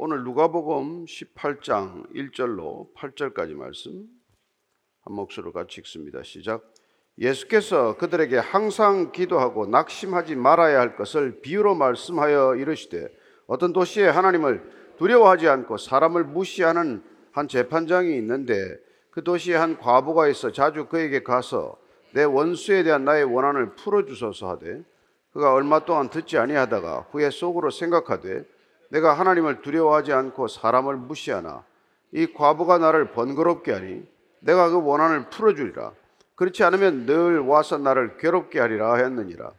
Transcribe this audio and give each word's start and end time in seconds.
오늘 0.00 0.22
누가복음 0.22 1.06
18장 1.06 2.14
1절로 2.14 2.94
8절까지 2.94 3.54
말씀 3.54 4.06
한 5.00 5.12
목소리로 5.12 5.50
같이 5.50 5.80
읽습니다. 5.80 6.22
시작. 6.22 6.72
예수께서 7.18 7.96
그들에게 7.96 8.38
항상 8.38 9.10
기도하고 9.10 9.66
낙심하지 9.66 10.36
말아야 10.36 10.78
할 10.78 10.94
것을 10.94 11.40
비유로 11.40 11.74
말씀하여 11.74 12.54
이르시되 12.54 13.08
어떤 13.48 13.72
도시에 13.72 14.06
하나님을 14.06 14.94
두려워하지 14.98 15.48
않고 15.48 15.78
사람을 15.78 16.22
무시하는 16.22 17.02
한 17.32 17.48
재판장이 17.48 18.16
있는데 18.18 18.78
그 19.10 19.24
도시에 19.24 19.56
한 19.56 19.78
과부가 19.78 20.28
있어 20.28 20.52
자주 20.52 20.86
그에게 20.86 21.24
가서 21.24 21.76
내 22.14 22.22
원수에 22.22 22.84
대한 22.84 23.04
나의 23.04 23.24
원한을 23.24 23.74
풀어 23.74 24.04
주소서 24.04 24.48
하되 24.50 24.84
그가 25.32 25.52
얼마 25.52 25.84
동안 25.84 26.08
듣지 26.08 26.38
아니하다가 26.38 27.08
후에 27.10 27.30
속으로 27.30 27.70
생각하되 27.70 28.44
내가 28.88 29.14
하나님을 29.14 29.62
두려워하지 29.62 30.12
않고 30.12 30.48
사람을 30.48 30.96
무시하나 30.96 31.64
이 32.12 32.32
과부가 32.32 32.78
나를 32.78 33.12
번거롭게 33.12 33.72
하니 33.72 34.06
내가 34.40 34.70
그 34.70 34.82
원한을 34.82 35.30
풀어주리라. 35.30 35.92
그렇지 36.34 36.62
않으면 36.62 37.06
늘 37.06 37.40
와서 37.40 37.78
나를 37.78 38.16
괴롭게 38.18 38.60
하리라 38.60 38.92
하였느니라. 38.92 39.50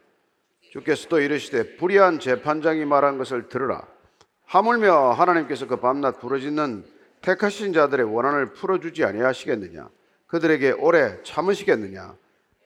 주께서 0.72 1.10
또 1.10 1.20
이르시되 1.20 1.78
불의한 1.78 2.20
재판장이 2.20 2.86
말한 2.86 3.18
것을 3.18 3.50
들으라. 3.50 3.86
하물며 4.46 5.12
하나님께서 5.12 5.68
그 5.68 5.76
밤낮 5.78 6.20
부르짖는 6.20 6.86
택하신 7.22 7.74
자들의 7.74 8.06
원한을 8.06 8.54
풀어주지 8.54 9.04
아니하시겠느냐? 9.04 9.90
그들에게 10.28 10.72
오래 10.72 11.22
참으시겠느냐? 11.24 12.16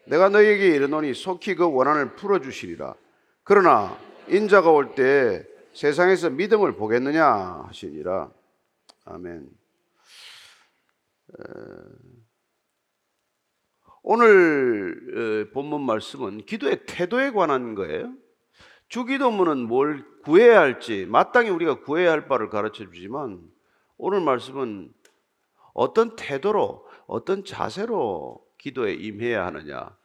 내가 0.06 0.30
너희에게 0.30 0.68
이르노니 0.68 1.14
속히 1.14 1.56
그 1.56 1.66
원한을 1.66 2.12
풀어주시리라. 2.16 2.94
그러나 3.44 3.98
인자가 4.28 4.70
올 4.70 4.96
때 4.96 5.46
세상에서 5.74 6.30
믿음을 6.30 6.76
보겠느냐 6.76 7.26
하시니라. 7.68 8.32
아멘. 9.06 9.50
오늘 14.04 15.50
본문 15.54 15.82
말씀은 15.82 16.46
기도의 16.46 16.86
태도에 16.86 17.32
관한 17.32 17.76
거예요. 17.76 18.14
주기도문은 18.90 19.60
뭘 19.68 20.06
구해야 20.22 20.60
할지 20.60 21.06
마땅히 21.08 21.50
우리가 21.50 21.82
구해야 21.82 22.12
할 22.12 22.28
바를 22.28 22.50
가르쳐 22.50 22.86
주지만 22.86 23.42
오늘 23.98 24.22
말씀은 24.22 24.94
어떤 25.74 26.16
태도로 26.16 26.88
어떤 27.08 27.44
자세로 27.44 28.46
기도에 28.60 28.94
임해야 28.94 29.46
하느냐 29.48 29.98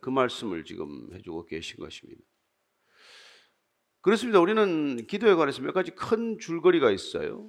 그 0.00 0.10
말씀을 0.10 0.64
지금 0.64 1.08
해주고 1.14 1.46
계신 1.46 1.78
것입니다. 1.78 2.20
그렇습니다. 4.08 4.40
우리는 4.40 5.06
기도에 5.06 5.34
관해서 5.34 5.60
몇 5.60 5.72
가지 5.72 5.90
큰 5.90 6.38
줄거리가 6.38 6.90
있어요. 6.90 7.46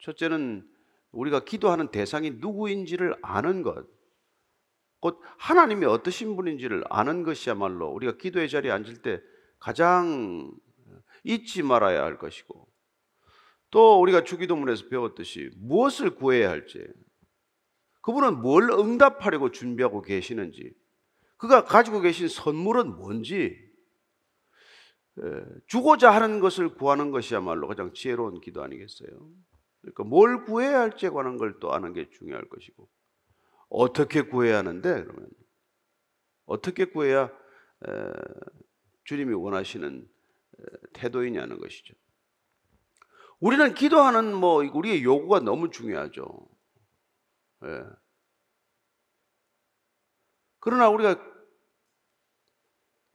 첫째는 0.00 0.68
우리가 1.12 1.44
기도하는 1.46 1.90
대상이 1.90 2.32
누구인지를 2.32 3.16
아는 3.22 3.62
것. 3.62 3.86
곧 5.00 5.18
하나님이 5.38 5.86
어떠신 5.86 6.36
분인지를 6.36 6.84
아는 6.90 7.22
것이야말로 7.22 7.88
우리가 7.88 8.18
기도의 8.18 8.50
자리에 8.50 8.70
앉을 8.70 9.00
때 9.00 9.22
가장 9.58 10.52
잊지 11.24 11.62
말아야 11.62 12.02
할 12.02 12.18
것이고 12.18 12.68
또 13.70 13.98
우리가 14.02 14.24
주기도문에서 14.24 14.90
배웠듯이 14.90 15.48
무엇을 15.56 16.16
구해야 16.16 16.50
할지 16.50 16.86
그분은 18.02 18.42
뭘 18.42 18.68
응답하려고 18.72 19.50
준비하고 19.50 20.02
계시는지 20.02 20.74
그가 21.38 21.64
가지고 21.64 22.02
계신 22.02 22.28
선물은 22.28 22.96
뭔지 22.96 23.56
예, 23.56 23.71
주고자 25.66 26.10
하는 26.10 26.40
것을 26.40 26.74
구하는 26.74 27.10
것이야말로 27.10 27.68
가장 27.68 27.92
지혜로운 27.92 28.40
기도 28.40 28.62
아니겠어요? 28.62 29.08
그러니까 29.80 30.04
뭘 30.04 30.44
구해야 30.44 30.80
할지에 30.80 31.10
관한 31.10 31.36
걸 31.36 31.58
또 31.60 31.72
아는 31.72 31.92
게 31.92 32.08
중요할 32.10 32.48
것이고 32.48 32.88
어떻게 33.68 34.22
구해야 34.22 34.58
하는데 34.58 35.04
그러면 35.04 35.28
어떻게 36.46 36.84
구해야 36.86 37.30
주님이 39.04 39.34
원하시는 39.34 40.08
태도이냐는 40.92 41.58
것이죠. 41.58 41.94
우리는 43.40 43.74
기도하는 43.74 44.34
뭐 44.34 44.62
우리의 44.62 45.02
요구가 45.02 45.40
너무 45.40 45.70
중요하죠. 45.70 46.48
예. 47.64 47.84
그러나 50.60 50.88
우리가 50.88 51.31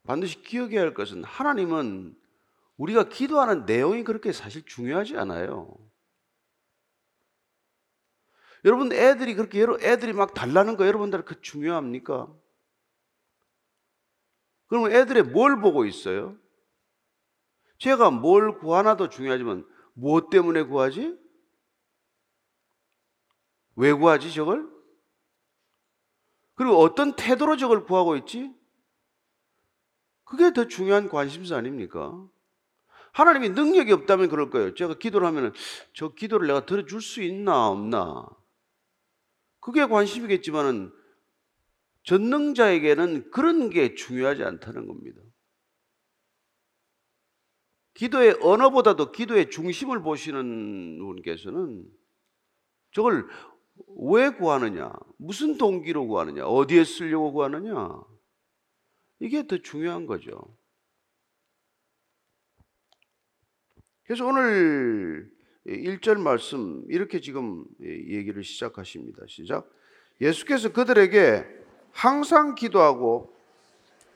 반드시 0.08 0.42
기억해야 0.42 0.82
할 0.82 0.94
것은 0.94 1.24
하나님은 1.26 2.18
우리가 2.78 3.10
기도하는 3.10 3.66
내용이 3.66 4.06
그렇게 4.06 4.32
사실 4.32 4.64
중요하지 4.66 5.18
않아요. 5.18 5.78
여러분 8.64 8.92
애들이 8.94 9.36
그렇게 9.36 9.66
애들이 9.86 10.14
막 10.14 10.34
달라는 10.34 10.78
거 10.78 10.88
여러분들 10.88 11.26
그 11.26 11.42
중요합니까? 11.42 12.34
그러면 14.68 14.94
애들이 14.94 15.24
뭘 15.24 15.60
보고 15.60 15.86
있어요? 15.86 16.38
제가 17.78 18.10
뭘 18.10 18.60
구하나도 18.60 19.10
중요하지만 19.10 19.68
무엇 19.94 20.30
때문에 20.30 20.64
구하지? 20.64 21.18
왜 23.76 23.92
구하지 23.92 24.34
저걸? 24.34 24.68
그리고 26.56 26.78
어떤 26.78 27.16
태도로 27.16 27.58
저걸 27.58 27.84
구하고 27.84 28.16
있지? 28.16 28.57
그게 30.28 30.52
더 30.54 30.68
중요한 30.68 31.08
관심사 31.08 31.56
아닙니까? 31.56 32.28
하나님이 33.14 33.50
능력이 33.50 33.92
없다면 33.94 34.30
그럴 34.30 34.50
거예요. 34.50 34.76
제가 34.76 34.96
기도를 35.00 35.26
하면 35.28 35.54
저 35.94 36.10
기도를 36.10 36.48
내가 36.48 36.66
들어줄 36.66 37.02
수 37.02 37.24
있나 37.24 37.70
없나. 37.70 38.28
그게 39.60 39.86
관심이겠지만은 39.86 40.94
전능자에게는 42.04 43.32
그런 43.32 43.70
게 43.70 43.96
중요하지 43.96 44.44
않다는 44.44 44.88
겁니다. 44.88 45.22
기도의 47.96 48.38
언어보다도 48.42 49.12
기도의 49.12 49.50
중심을 49.50 50.04
보시는 50.04 51.00
분께서는 51.00 51.86
저걸 52.92 53.28
왜 53.98 54.30
구하느냐, 54.30 54.92
무슨 55.18 55.58
동기로 55.58 56.08
구하느냐, 56.08 56.46
어디에 56.46 56.84
쓰려고 56.84 57.32
구하느냐, 57.34 58.02
이게 59.20 59.48
더 59.48 59.58
중요한 59.58 60.06
거죠. 60.06 60.40
그래서 64.06 64.26
오늘 64.26 65.30
1절 65.66 66.20
말씀 66.20 66.86
이렇게 66.88 67.20
지금 67.20 67.66
얘기를 67.82 68.44
시작하십니다. 68.44 69.26
시작. 69.28 69.70
예수께서 70.22 70.72
그들에게 70.72 71.46
항상 71.92 72.56
기도하고 72.56 73.36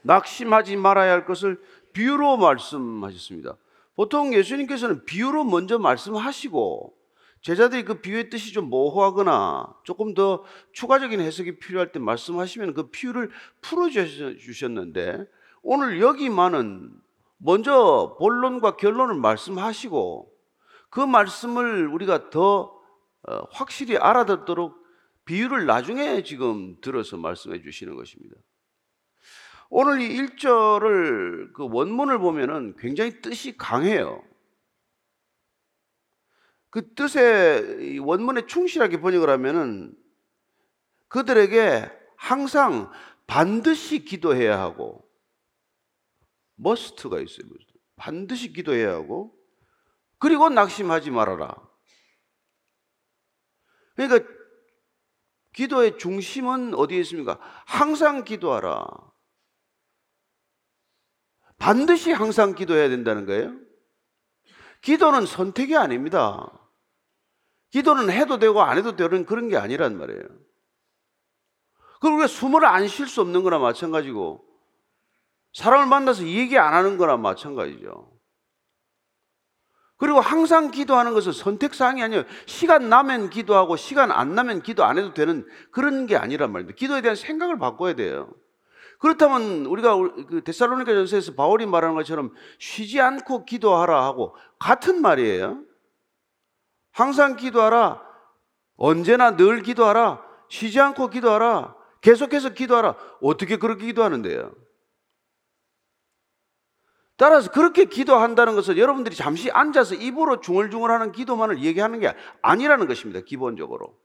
낙심하지 0.04 0.78
말아야 0.78 1.12
할 1.12 1.26
것을 1.26 1.62
비유로 1.94 2.38
말씀하셨습니다. 2.38 3.58
보통 3.96 4.34
예수님께서는 4.34 5.06
비유로 5.06 5.44
먼저 5.44 5.78
말씀하시고 5.78 7.01
제자들이 7.42 7.84
그 7.84 8.02
비유의 8.02 8.30
뜻이 8.30 8.54
좀 8.54 8.70
모호하거나 8.70 9.76
조금 9.84 10.14
더 10.14 10.44
추가적인 10.74 11.20
해석이 11.20 11.58
필요할 11.60 11.92
때 11.92 12.00
말씀하시면 12.00 12.74
그 12.76 12.90
비유를 12.90 13.32
풀어 13.62 13.90
주셨는데 13.90 15.26
오늘 15.64 16.00
여기만은 16.02 16.92
먼저 17.38 18.16
본론과 18.20 18.78
결론을 18.78 19.16
말씀하시고 19.16 20.32
그 20.90 21.00
말씀을 21.00 21.88
우리가 21.88 22.30
더 22.30 22.80
어, 23.28 23.48
확실히 23.52 23.98
알아듣도록 23.98 24.76
비유를 25.26 25.66
나중에 25.66 26.24
지금 26.24 26.80
들어서 26.82 27.18
말씀해 27.18 27.62
주시는 27.62 27.96
것입니다. 27.96 28.36
오늘 29.70 30.02
이 30.02 30.18
1절을 30.18 31.54
그 31.54 31.68
원문을 31.72 32.20
보면은 32.20 32.76
굉장히 32.78 33.22
뜻이 33.22 33.58
강해요. 33.58 34.22
그 36.72 36.94
뜻의 36.96 38.00
원문에 38.00 38.48
충실하게 38.48 39.02
번역을 39.02 39.30
하면은 39.30 39.94
그들에게 41.10 41.92
항상 42.16 42.90
반드시 43.28 44.06
기도해야 44.06 44.60
하고 44.60 45.08
머스트가 46.56 47.20
있어요. 47.20 47.48
반드시 47.98 48.54
기도해야 48.54 48.94
하고 48.94 49.38
그리고 50.18 50.50
낙심하지 50.50 51.12
말아라. 51.12 51.56
그러니까 53.96 54.28
기도의 55.54 55.98
중심은 55.98 56.74
어디에 56.74 57.00
있습니까? 57.02 57.38
항상 57.66 58.24
기도하라. 58.24 58.88
반드시 61.58 62.12
항상 62.12 62.56
기도해야 62.56 62.88
된다는 62.88 63.26
거예요. 63.26 63.60
기도는 64.82 65.26
선택이 65.26 65.76
아닙니다. 65.76 66.61
기도는 67.72 68.10
해도 68.12 68.38
되고 68.38 68.62
안 68.62 68.78
해도 68.78 68.96
되는 68.96 69.26
그런 69.26 69.48
게 69.50 69.58
아니란 69.58 69.98
말이에요. 69.98 70.24
그리고 72.00 72.16
우리가 72.16 72.28
숨을 72.28 72.66
안 72.66 72.88
쉴 72.88 73.08
수 73.08 73.22
없는 73.22 73.44
거나 73.44 73.60
마찬가지고 73.60 74.44
사람을 75.54 75.86
만나서 75.88 76.26
얘기 76.28 76.58
안 76.58 76.74
하는 76.74 76.98
거나 76.98 77.18
마찬가지죠. 77.18 78.12
그리고 79.98 80.20
항상 80.20 80.72
기도하는 80.72 81.14
것은 81.14 81.32
선택사항이 81.32 82.02
아니에요. 82.02 82.24
시간 82.48 82.90
나면 82.90 83.30
기도하고 83.30 83.76
시간 83.76 84.12
안 84.12 84.34
나면 84.34 84.64
기도 84.64 84.84
안 84.84 84.98
해도 84.98 85.14
되는 85.14 85.46
그런 85.72 86.08
게 86.08 86.16
아니란 86.16 86.52
말입니다. 86.52 86.76
기도에 86.76 87.02
대한 87.02 87.16
생각을 87.16 87.60
바꿔야 87.60 87.94
돼요. 87.94 88.34
그렇다면 88.98 89.68
우리가 89.68 89.96
그 90.28 90.42
데살로니가 90.44 90.92
전서에서 90.92 91.36
바울이 91.36 91.68
말하는 91.68 91.96
것처럼 91.96 92.34
쉬지 92.58 93.00
않고 93.00 93.46
기도하라 93.46 94.04
하고 94.04 94.36
같은 94.58 95.02
말이에요. 95.02 95.64
항상 96.92 97.36
기도하라. 97.36 98.02
언제나 98.76 99.36
늘 99.36 99.62
기도하라. 99.62 100.24
쉬지 100.50 100.80
않고 100.80 101.10
기도하라. 101.10 101.76
계속해서 102.02 102.50
기도하라. 102.50 102.96
어떻게 103.22 103.58
그렇게 103.58 103.86
기도하는데요? 103.88 104.54
따라서 107.18 107.52
그렇게 107.52 107.86
기도한다는 107.86 108.56
것은 108.56 108.78
여러분들이 108.78 109.16
잠시 109.16 109.52
앉아서 109.52 109.94
입으로 109.94 110.42
중얼중얼하는 110.42 111.12
기도만을 111.12 111.62
얘기하는 111.64 112.00
게 112.00 112.16
아니라는 112.42 112.88
것입니다. 112.88 113.22
기본적으로. 113.22 113.96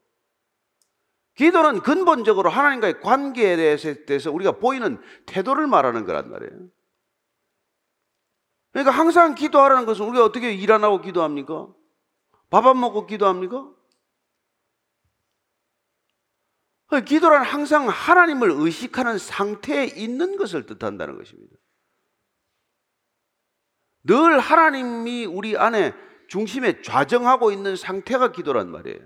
기도는 1.35 1.81
근본적으로 1.81 2.50
하나님과의 2.50 3.00
관계에 3.00 3.56
대해서 3.56 4.31
우리가 4.31 4.53
보이는 4.53 5.00
태도를 5.27 5.67
말하는 5.67 6.05
거란 6.05 6.31
말이에요. 6.31 6.69
그러니까 8.73 8.91
항상 8.93 9.35
기도하라는 9.35 9.87
것은 9.87 10.06
우리가 10.06 10.25
어떻게 10.25 10.53
일 10.53 10.71
안 10.71 10.85
하고 10.85 11.00
기도합니까? 11.00 11.69
밥 12.50 12.66
안 12.66 12.78
먹고 12.81 13.06
기도합니까? 13.06 13.72
기도란 17.04 17.43
항상 17.43 17.88
하나님을 17.88 18.50
의식하는 18.50 19.19
상태에 19.19 19.87
있는 19.87 20.37
것을 20.37 20.66
뜻한다는 20.66 21.19
것입니다. 21.19 21.56
늘 24.04 24.38
하나님이 24.38 25.26
우리 25.26 25.56
안에 25.56 25.93
중심에 26.28 26.81
좌정하고 26.82 27.50
있는 27.50 27.76
상태가 27.76 28.32
기도란 28.32 28.70
말이에요. 28.70 29.00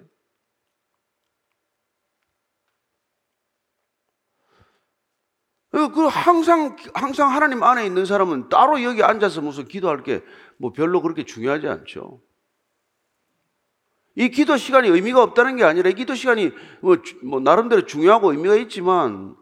그 5.72 6.06
항상 6.06 6.76
항상 6.94 7.30
하나님 7.32 7.62
안에 7.62 7.86
있는 7.86 8.04
사람은 8.04 8.48
따로 8.48 8.82
여기 8.82 9.02
앉아서 9.02 9.40
무슨 9.40 9.66
기도할 9.66 10.02
게 10.02 10.22
뭐 10.60 10.72
별로 10.72 11.00
그렇게 11.00 11.24
중요하지 11.24 11.66
않죠. 11.68 12.20
이 14.16 14.30
기도 14.30 14.56
시간이 14.56 14.88
의미가 14.88 15.22
없다는 15.22 15.56
게 15.56 15.64
아니라 15.64 15.90
이 15.90 15.94
기도 15.94 16.14
시간이 16.14 16.50
뭐, 16.80 16.96
뭐 17.22 17.40
나름대로 17.40 17.86
중요하고 17.86 18.32
의미가 18.32 18.56
있지만 18.56 19.36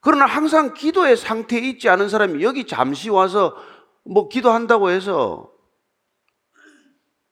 그러나 0.00 0.26
항상 0.26 0.74
기도의 0.74 1.16
상태에 1.16 1.60
있지 1.60 1.88
않은 1.88 2.08
사람이 2.08 2.42
여기 2.42 2.66
잠시 2.66 3.08
와서 3.08 3.56
뭐 4.04 4.28
기도한다고 4.28 4.90
해서 4.90 5.52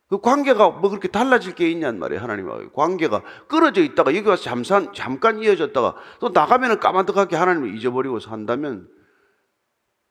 그 0.08 0.20
관계가 0.20 0.70
뭐 0.70 0.90
그렇게 0.90 1.08
달라질 1.08 1.54
게 1.54 1.70
있냔 1.70 1.98
말이에요. 1.98 2.20
하나님과 2.20 2.70
관계가 2.72 3.22
끊어져 3.46 3.82
있다가 3.82 4.14
여기 4.16 4.28
와서 4.28 4.42
잠깐, 4.42 4.92
잠깐 4.92 5.42
이어졌다가 5.42 5.94
또 6.18 6.30
나가면은 6.30 6.80
까마득하게 6.80 7.36
하나님을 7.36 7.76
잊어버리고 7.76 8.18
산다면 8.18 8.88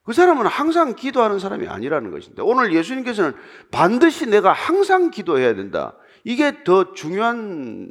그 0.04 0.14
사람은 0.14 0.48
항상 0.48 0.96
기도하는 0.96 1.40
사람이 1.40 1.68
아니라는 1.68 2.12
것인데 2.12 2.42
오늘 2.42 2.74
예수님께서는 2.74 3.34
반드시 3.72 4.26
내가 4.26 4.54
항상 4.54 5.12
기도해야 5.12 5.54
된다. 5.56 5.96
이게 6.30 6.64
더 6.64 6.94
중요한 6.94 7.90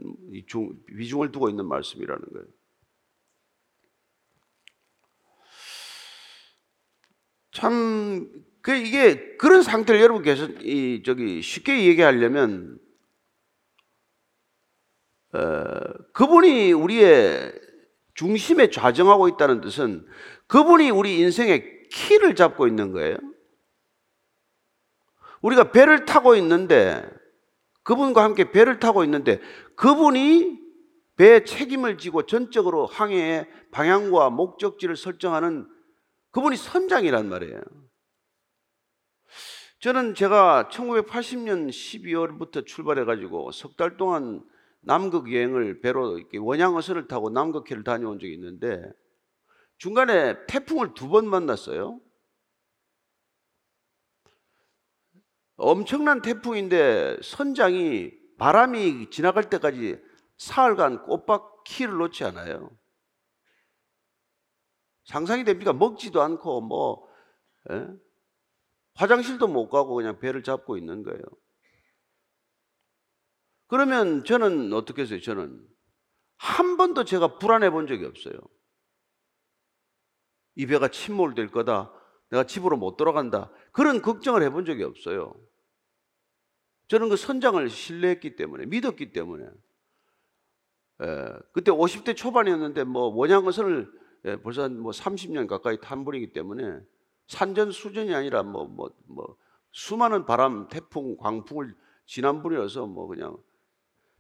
비중을 0.97 1.33
두고 1.33 1.49
있는 1.49 1.67
말씀이라는 1.67 2.23
거예요. 2.33 2.47
참, 7.51 8.31
그 8.63 8.77
이게 8.77 9.37
그런 9.39 9.65
상태를 9.65 10.01
여러분께서 10.01 10.45
이 10.63 11.03
저기 11.05 11.43
쉽게 11.43 11.87
얘기하려면 11.87 12.79
어, 15.33 15.41
그분이 16.13 16.71
우리의 16.75 17.53
중심에 18.15 18.71
좌정하고 18.71 19.27
있다는 19.31 19.61
뜻은 19.63 20.07
그분이 20.47 20.91
우리 20.91 21.19
인생의 21.19 21.89
키를 21.91 22.37
잡고 22.37 22.69
있는 22.69 22.93
거예요. 22.93 23.17
우리가 25.43 25.73
배를 25.73 26.05
타고 26.05 26.37
있는데 26.37 27.18
그분과 27.89 28.23
함께 28.23 28.51
배를 28.53 28.81
타고 28.81 29.03
있는데 29.05 29.41
그분이 29.77 30.61
배의 31.17 31.47
책임을 31.47 31.97
지고 31.97 32.27
전적으로 32.27 32.85
항해의 32.85 33.49
방향과 33.71 34.29
목적지를 34.29 34.95
설정하는 34.95 35.67
그분이 36.31 36.59
선장이란 36.59 37.31
말이에요. 37.31 37.63
저는 39.81 40.15
제가 40.15 40.69
1980년 40.71 41.71
12월부터 41.71 42.67
출발해가지고 42.67 43.53
석 43.53 43.75
달 43.79 43.97
동안 43.97 44.45
남극 44.81 45.33
여행을 45.33 45.81
배로 45.81 46.19
이렇게 46.19 46.37
원양어선을 46.37 47.09
타고 47.09 47.31
남극해를 47.31 47.85
다녀온 47.85 48.19
적이 48.19 48.35
있는데 48.35 48.83
중간에 49.79 50.45
태풍을 50.47 50.93
두 50.93 51.09
번 51.09 51.27
만났어요. 51.27 52.01
엄청난 55.59 56.23
태풍인데 56.23 57.19
선장이 57.23 58.13
바람이 58.39 59.11
지나갈 59.11 59.51
때까지 59.51 60.01
사흘간 60.37 61.03
꽃바퀴를 61.03 61.99
놓지 61.99 62.25
않아요. 62.25 62.71
상상이 65.05 65.45
됩니까? 65.45 65.73
먹지도 65.73 66.23
않고 66.23 66.61
뭐 66.61 67.09
에? 67.71 67.75
예? 67.75 67.89
화장실도 68.95 69.49
못 69.49 69.69
가고 69.69 69.95
그냥 69.95 70.19
배를 70.21 70.43
잡고 70.43 70.77
있는 70.77 71.03
거예요. 71.03 71.23
그러면 73.67 74.25
저는 74.25 74.73
어떻게 74.73 75.03
했어요? 75.03 75.21
저는 75.21 75.67
한 76.37 76.77
번도 76.77 77.05
제가 77.05 77.39
불안해 77.39 77.71
본 77.71 77.87
적이 77.87 78.07
없어요. 78.07 78.35
이 80.55 80.67
배가 80.67 80.89
침몰될 80.89 81.51
거다. 81.51 81.93
내가 82.31 82.45
집으로 82.45 82.77
못 82.77 82.97
돌아간다. 82.97 83.51
그런 83.73 84.03
걱정을 84.03 84.43
해본 84.43 84.65
적이 84.65 84.85
없어요. 84.85 85.35
저는 86.89 87.09
그 87.09 87.17
선장을 87.17 87.69
신뢰했기 87.69 88.37
때문에, 88.37 88.67
믿었기 88.67 89.13
때문에. 89.13 89.45
에, 89.45 91.33
그때 91.53 91.71
50대 91.71 92.17
초반이었는데 92.17 92.85
뭐 92.85 93.07
원양어선을 93.15 93.99
예, 94.25 94.37
벌써 94.37 94.69
뭐 94.69 94.91
30년 94.91 95.47
가까이 95.47 95.79
탄 95.81 96.05
분이기 96.05 96.33
때문에 96.33 96.81
산전 97.29 97.71
수전이 97.71 98.13
아니라 98.15 98.43
뭐 98.43 98.65
뭐, 98.65 98.91
뭐 99.07 99.37
수많은 99.71 100.27
바람, 100.27 100.67
태풍, 100.69 101.17
광풍을 101.17 101.75
지난 102.05 102.43
분이어서 102.43 102.87
뭐 102.87 103.07
그냥 103.07 103.37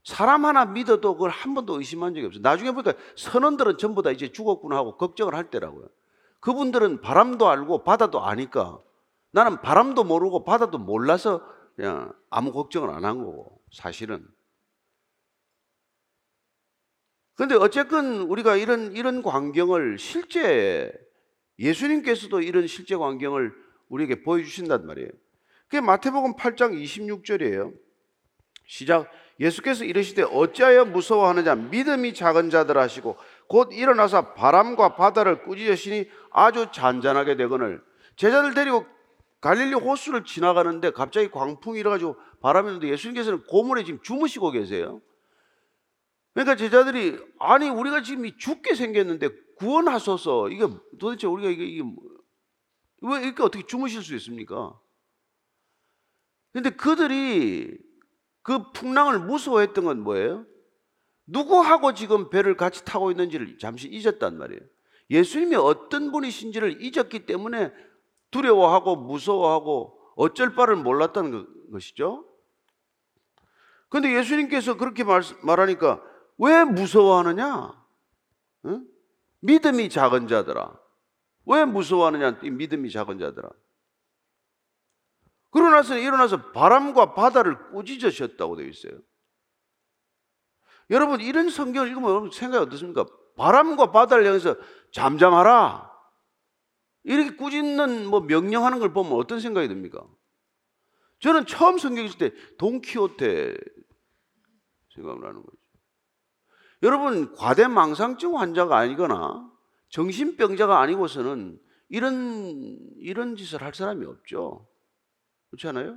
사람 0.04 0.44
하나 0.44 0.64
믿어도 0.66 1.14
그걸 1.14 1.30
한 1.30 1.54
번도 1.54 1.78
의심한 1.78 2.14
적이 2.14 2.26
없어요. 2.26 2.42
나중에 2.42 2.70
보니까 2.70 2.92
선원들은 3.16 3.78
전부 3.78 4.02
다 4.02 4.10
이제 4.10 4.30
죽었구나 4.30 4.76
하고 4.76 4.96
걱정을 4.96 5.34
할 5.34 5.50
때라고요. 5.50 5.88
그분들은 6.40 7.00
바람도 7.00 7.48
알고 7.48 7.82
바다도 7.82 8.24
아니까 8.24 8.80
나는 9.32 9.60
바람도 9.60 10.04
모르고 10.04 10.44
바다도 10.44 10.78
몰라서 10.78 11.42
그냥 11.78 12.12
아무 12.28 12.52
걱정을 12.52 12.90
안 12.90 13.04
한 13.04 13.18
거고 13.18 13.62
사실은 13.72 14.26
그런데 17.36 17.54
어쨌건 17.54 18.22
우리가 18.22 18.56
이런 18.56 18.96
이런 18.96 19.22
광경을 19.22 19.96
실제 20.00 20.92
예수님께서도 21.60 22.40
이런 22.40 22.66
실제 22.66 22.96
광경을 22.96 23.54
우리에게 23.90 24.24
보여주신단 24.24 24.86
말이에요. 24.86 25.08
그게 25.68 25.80
마태복음 25.80 26.34
8장 26.34 26.72
26절이에요. 26.82 27.72
시작. 28.66 29.08
예수께서 29.38 29.84
이르시되 29.84 30.22
어찌하여 30.22 30.86
무서워하느냐 30.86 31.54
믿음이 31.54 32.12
작은 32.12 32.50
자들 32.50 32.76
하시고 32.76 33.16
곧 33.46 33.72
일어나서 33.72 34.34
바람과 34.34 34.96
바다를 34.96 35.44
꾸짖으시니 35.44 36.10
아주 36.32 36.72
잔잔하게 36.72 37.36
되거늘 37.36 37.80
제자들 38.16 38.54
데리고 38.54 38.84
갈릴리 39.40 39.74
호수를 39.74 40.24
지나가는데 40.24 40.90
갑자기 40.90 41.30
광풍이 41.30 41.78
일어가지고 41.78 42.16
바람이 42.40 42.68
일는데 42.68 42.88
예수님께서는 42.88 43.44
고물에 43.44 43.84
지금 43.84 44.00
주무시고 44.02 44.50
계세요. 44.50 45.00
그러니까 46.34 46.56
제자들이 46.56 47.18
아니 47.38 47.68
우리가 47.68 48.02
지금 48.02 48.30
죽게 48.36 48.74
생겼는데 48.74 49.28
구원하소서. 49.56 50.50
이게 50.50 50.66
도대체 50.98 51.26
우리가 51.26 51.50
이게, 51.50 51.64
이게 51.64 51.82
뭐, 51.82 51.96
왜 53.02 53.22
이렇게 53.22 53.42
어떻게 53.42 53.64
주무실 53.66 54.02
수 54.02 54.14
있습니까? 54.16 54.78
근데 56.52 56.70
그들이 56.70 57.78
그 58.42 58.72
풍랑을 58.72 59.20
무서워했던 59.20 59.84
건 59.84 60.00
뭐예요? 60.00 60.46
누구하고 61.26 61.92
지금 61.94 62.30
배를 62.30 62.56
같이 62.56 62.84
타고 62.84 63.10
있는지를 63.10 63.58
잠시 63.58 63.88
잊었단 63.88 64.38
말이에요. 64.38 64.60
예수님이 65.10 65.56
어떤 65.56 66.10
분이신지를 66.10 66.82
잊었기 66.82 67.26
때문에 67.26 67.72
두려워하고 68.30 68.96
무서워하고 68.96 69.98
어쩔 70.16 70.54
바를 70.54 70.76
몰랐다는 70.76 71.70
것이죠. 71.72 72.26
근데 73.88 74.14
예수님께서 74.14 74.76
그렇게 74.76 75.04
말, 75.04 75.22
말하니까 75.42 76.02
왜 76.38 76.64
무서워하느냐? 76.64 77.84
응? 78.66 78.86
믿음이 79.40 79.88
작은 79.88 80.28
자들아. 80.28 80.78
왜 81.46 81.64
무서워하느냐? 81.64 82.40
믿음이 82.42 82.90
작은 82.90 83.18
자들아. 83.18 83.48
그러고 85.50 85.70
나서 85.70 85.96
일어나서 85.96 86.52
바람과 86.52 87.14
바다를 87.14 87.70
꾸짖으셨다고 87.70 88.56
되어 88.56 88.66
있어요. 88.66 88.92
여러분 90.90 91.20
이런 91.20 91.48
성경을 91.48 91.88
읽으면 91.88 92.30
생각이 92.30 92.64
어떻습니까? 92.64 93.06
바람과 93.36 93.90
바다를 93.90 94.26
향해서 94.26 94.56
잠잠하라. 94.92 95.87
이렇게 97.08 97.36
꾸짖는 97.36 98.06
뭐 98.06 98.20
명령하는 98.20 98.80
걸 98.80 98.92
보면 98.92 99.14
어떤 99.14 99.40
생각이 99.40 99.66
듭니까? 99.66 100.06
저는 101.20 101.46
처음 101.46 101.78
성경 101.78 102.04
읽을 102.04 102.18
때 102.18 102.32
돈키호테 102.58 103.56
생각나는 104.94 105.42
거죠. 105.42 105.56
여러분 106.82 107.34
과대망상증 107.34 108.38
환자가 108.38 108.76
아니거나 108.76 109.50
정신병자가 109.88 110.80
아니고서는 110.80 111.58
이런 111.88 112.78
이런 112.98 113.36
짓을 113.36 113.62
할 113.62 113.72
사람이 113.72 114.04
없죠. 114.04 114.68
그렇지 115.50 115.66
않아요? 115.68 115.96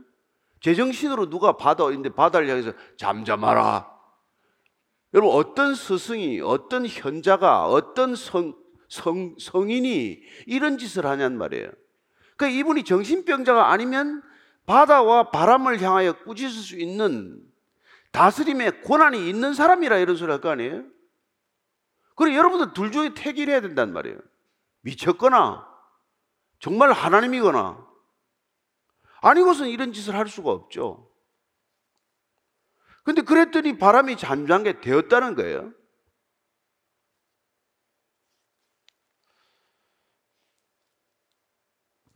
제정신으로 0.62 1.30
누가 1.30 1.58
바다 1.58 1.92
인데 1.92 2.10
바다를 2.10 2.48
향해서 2.48 2.72
잠잠하라. 2.96 3.92
여러분 5.14 5.36
어떤 5.36 5.76
스승이 5.76 6.40
어떤 6.40 6.88
현자가 6.88 7.68
어떤 7.68 8.16
성, 8.16 8.61
성 8.92 9.38
성인이 9.40 10.22
이런 10.48 10.78
짓을 10.78 11.06
하냔 11.06 11.38
말이에요. 11.38 11.72
그러니까 12.36 12.60
이분이 12.60 12.84
정신병자가 12.84 13.72
아니면 13.72 14.22
바다와 14.66 15.32
바람을 15.32 15.82
향하여 15.82 16.12
꾸짖을 16.24 16.52
수 16.52 16.78
있는 16.78 17.42
다스림의 18.12 18.84
권한이 18.84 19.30
있는 19.30 19.54
사람이라 19.54 19.98
이런 19.98 20.18
소리 20.18 20.30
할 20.32 20.42
거 20.42 20.50
아니에요? 20.50 20.84
그리고 22.16 22.36
여러분들 22.36 22.74
둘 22.74 22.92
중에 22.92 23.14
택일 23.14 23.50
해야 23.50 23.62
된단 23.62 23.94
말이에요. 23.94 24.20
미쳤거나 24.82 25.66
정말 26.60 26.92
하나님이거나 26.92 27.88
아니고선 29.22 29.70
이런 29.70 29.94
짓을 29.94 30.16
할 30.16 30.28
수가 30.28 30.52
없죠. 30.52 31.10
근데 33.04 33.22
그랬더니 33.22 33.78
바람이 33.78 34.18
잠잠 34.18 34.64
게 34.64 34.82
되었다는 34.82 35.36
거예요. 35.36 35.72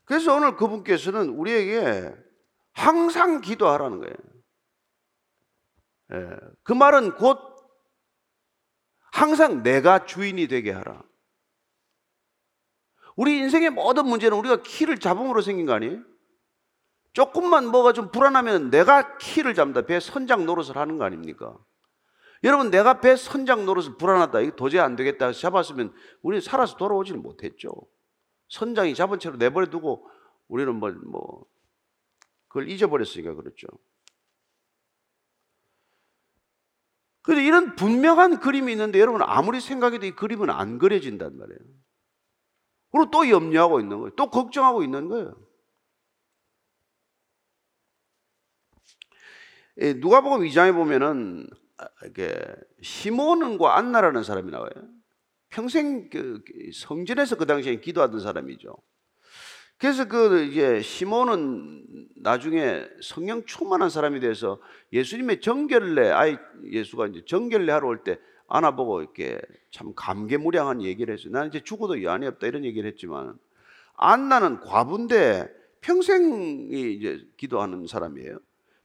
그래서 0.06 0.36
오늘 0.36 0.56
그분께서는 0.56 1.30
우리에게 1.30 2.16
항상 2.74 3.42
기도하라는 3.42 4.00
거예요. 4.00 4.16
예, 6.14 6.38
그 6.64 6.74
말은 6.74 7.16
곧 7.16 7.40
항상 9.12 9.64
내가 9.64 10.06
주인이 10.06 10.48
되게 10.48 10.72
하라. 10.72 11.04
우리 13.16 13.38
인생의 13.38 13.70
모든 13.70 14.08
문제는 14.08 14.38
우리가 14.38 14.62
키를 14.62 15.00
잡음으로 15.00 15.42
생긴 15.42 15.66
거 15.66 15.74
아니에요? 15.74 16.04
조금만 17.14 17.66
뭐가 17.68 17.94
좀 17.94 18.12
불안하면 18.12 18.70
내가 18.70 19.18
키를 19.18 19.54
잡는다. 19.54 19.84
배 19.84 20.02
선장 20.02 20.46
노릇을 20.46 20.76
하는 20.76 20.98
거 20.98 21.06
아닙니까? 21.06 21.58
여러분, 22.44 22.70
내가 22.70 23.00
배 23.00 23.16
선장 23.16 23.66
노릇을 23.66 23.96
불안하다. 23.98 24.42
이거 24.42 24.56
도저히 24.58 24.82
안 24.82 24.98
되겠다. 24.98 25.32
잡았으면 25.32 25.94
우리는 26.22 26.42
살아서 26.42 26.76
돌아오지는 26.76 27.22
못했죠. 27.22 27.70
선장이 28.50 28.96
잡은 28.96 29.20
채로 29.20 29.38
내버려 29.38 29.70
두고 29.70 30.10
우리는 30.48 30.76
뭐, 30.76 30.92
뭐, 30.92 31.46
그걸 32.48 32.70
잊어버렸으니까 32.70 33.34
그렇죠. 33.36 33.68
근데 37.22 37.44
이런 37.44 37.76
분명한 37.76 38.40
그림이 38.40 38.72
있는데 38.74 39.00
여러분 39.00 39.22
아무리 39.24 39.60
생각해도 39.60 40.06
이 40.06 40.12
그림은 40.12 40.52
안 40.52 40.78
그려진단 40.78 41.38
말이에요. 41.38 41.60
그리고 42.92 43.12
또 43.12 43.28
염려하고 43.28 43.80
있는 43.80 43.98
거예요. 43.98 44.16
또 44.16 44.30
걱정하고 44.30 44.84
있는 44.84 45.10
거예요. 45.10 45.36
누가복음 49.78 50.46
2장에 50.46 50.74
보면은 50.74 51.50
아, 51.78 51.88
이게 52.06 52.34
시몬과 52.82 53.78
안나라는 53.78 54.24
사람이 54.24 54.52
나와요. 54.52 54.70
평생 55.56 56.10
그 56.10 56.44
성전에서 56.74 57.38
그 57.38 57.46
당시에 57.46 57.80
기도하던 57.80 58.20
사람이죠. 58.20 58.76
그래서 59.78 60.06
그 60.06 60.44
이제 60.44 60.82
시몬은 60.82 62.10
나중에 62.18 62.86
성령 63.02 63.46
충만한 63.46 63.90
사람이 63.90 64.20
돼서 64.20 64.60
예수님의 64.92 65.40
정결례 65.40 66.12
아이 66.12 66.36
예수가 66.70 67.08
이제 67.08 67.24
정결례 67.26 67.72
하러 67.72 67.88
올 67.88 68.04
때 68.04 68.18
안아보고 68.48 69.02
이렇게 69.02 69.40
참 69.72 69.94
감개무량한 69.96 70.82
얘기를 70.82 71.14
했어요. 71.14 71.32
나는 71.32 71.48
이제 71.48 71.62
죽어도 71.64 72.04
여한이 72.04 72.28
없다 72.28 72.48
이런 72.48 72.66
얘기를 72.66 72.88
했지만 72.92 73.40
안나는 73.96 74.60
과부인데 74.60 75.48
평생이 75.80 76.94
이제 76.94 77.26
기도하는 77.38 77.88
사람이에요. 77.88 78.40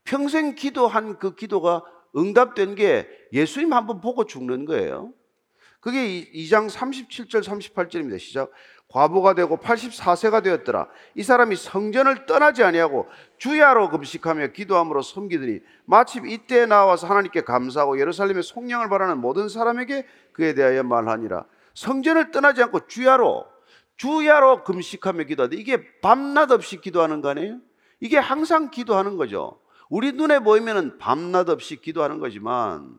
평생 0.04 0.54
기도한 0.54 1.18
그 1.18 1.34
기도가 1.34 1.82
응답된 2.16 2.76
게 2.76 3.08
예수님 3.32 3.72
한번 3.72 4.00
보고 4.00 4.24
죽는 4.24 4.66
거예요. 4.66 5.12
그게 5.80 6.30
2장 6.32 6.68
37절 6.70 7.42
38절입니다. 7.42 8.18
시작. 8.18 8.50
과부가 8.88 9.34
되고 9.34 9.56
84세가 9.56 10.42
되었더라. 10.42 10.88
이 11.14 11.22
사람이 11.22 11.56
성전을 11.56 12.26
떠나지 12.26 12.64
아니하고 12.64 13.08
주야로 13.38 13.88
금식하며 13.90 14.48
기도함으로 14.48 15.00
섬기더니 15.02 15.60
마침 15.84 16.26
이때에 16.26 16.66
나와서 16.66 17.06
하나님께 17.06 17.42
감사하고 17.42 18.00
예루살렘의 18.00 18.42
속량을 18.42 18.88
바라는 18.88 19.18
모든 19.18 19.48
사람에게 19.48 20.06
그에 20.32 20.54
대하여 20.54 20.82
말하니라. 20.82 21.44
성전을 21.74 22.32
떠나지 22.32 22.62
않고 22.64 22.88
주야로 22.88 23.46
주야로 23.96 24.64
금식하며 24.64 25.24
기도하다. 25.24 25.56
이게 25.56 26.00
밤낮 26.00 26.50
없이 26.50 26.80
기도하는 26.80 27.20
거 27.20 27.28
아니에요? 27.28 27.58
이게 28.00 28.18
항상 28.18 28.70
기도하는 28.70 29.16
거죠. 29.16 29.60
우리 29.88 30.12
눈에 30.12 30.40
보이면은 30.40 30.98
밤낮 30.98 31.48
없이 31.48 31.76
기도하는 31.76 32.18
거지만 32.18 32.94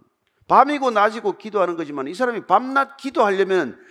밤이고 0.51 0.91
낮이고 0.91 1.37
기도하는 1.37 1.77
거지만 1.77 2.09
이 2.09 2.13
사람이 2.13 2.45
밤낮 2.45 2.97
기도하려면 2.97 3.81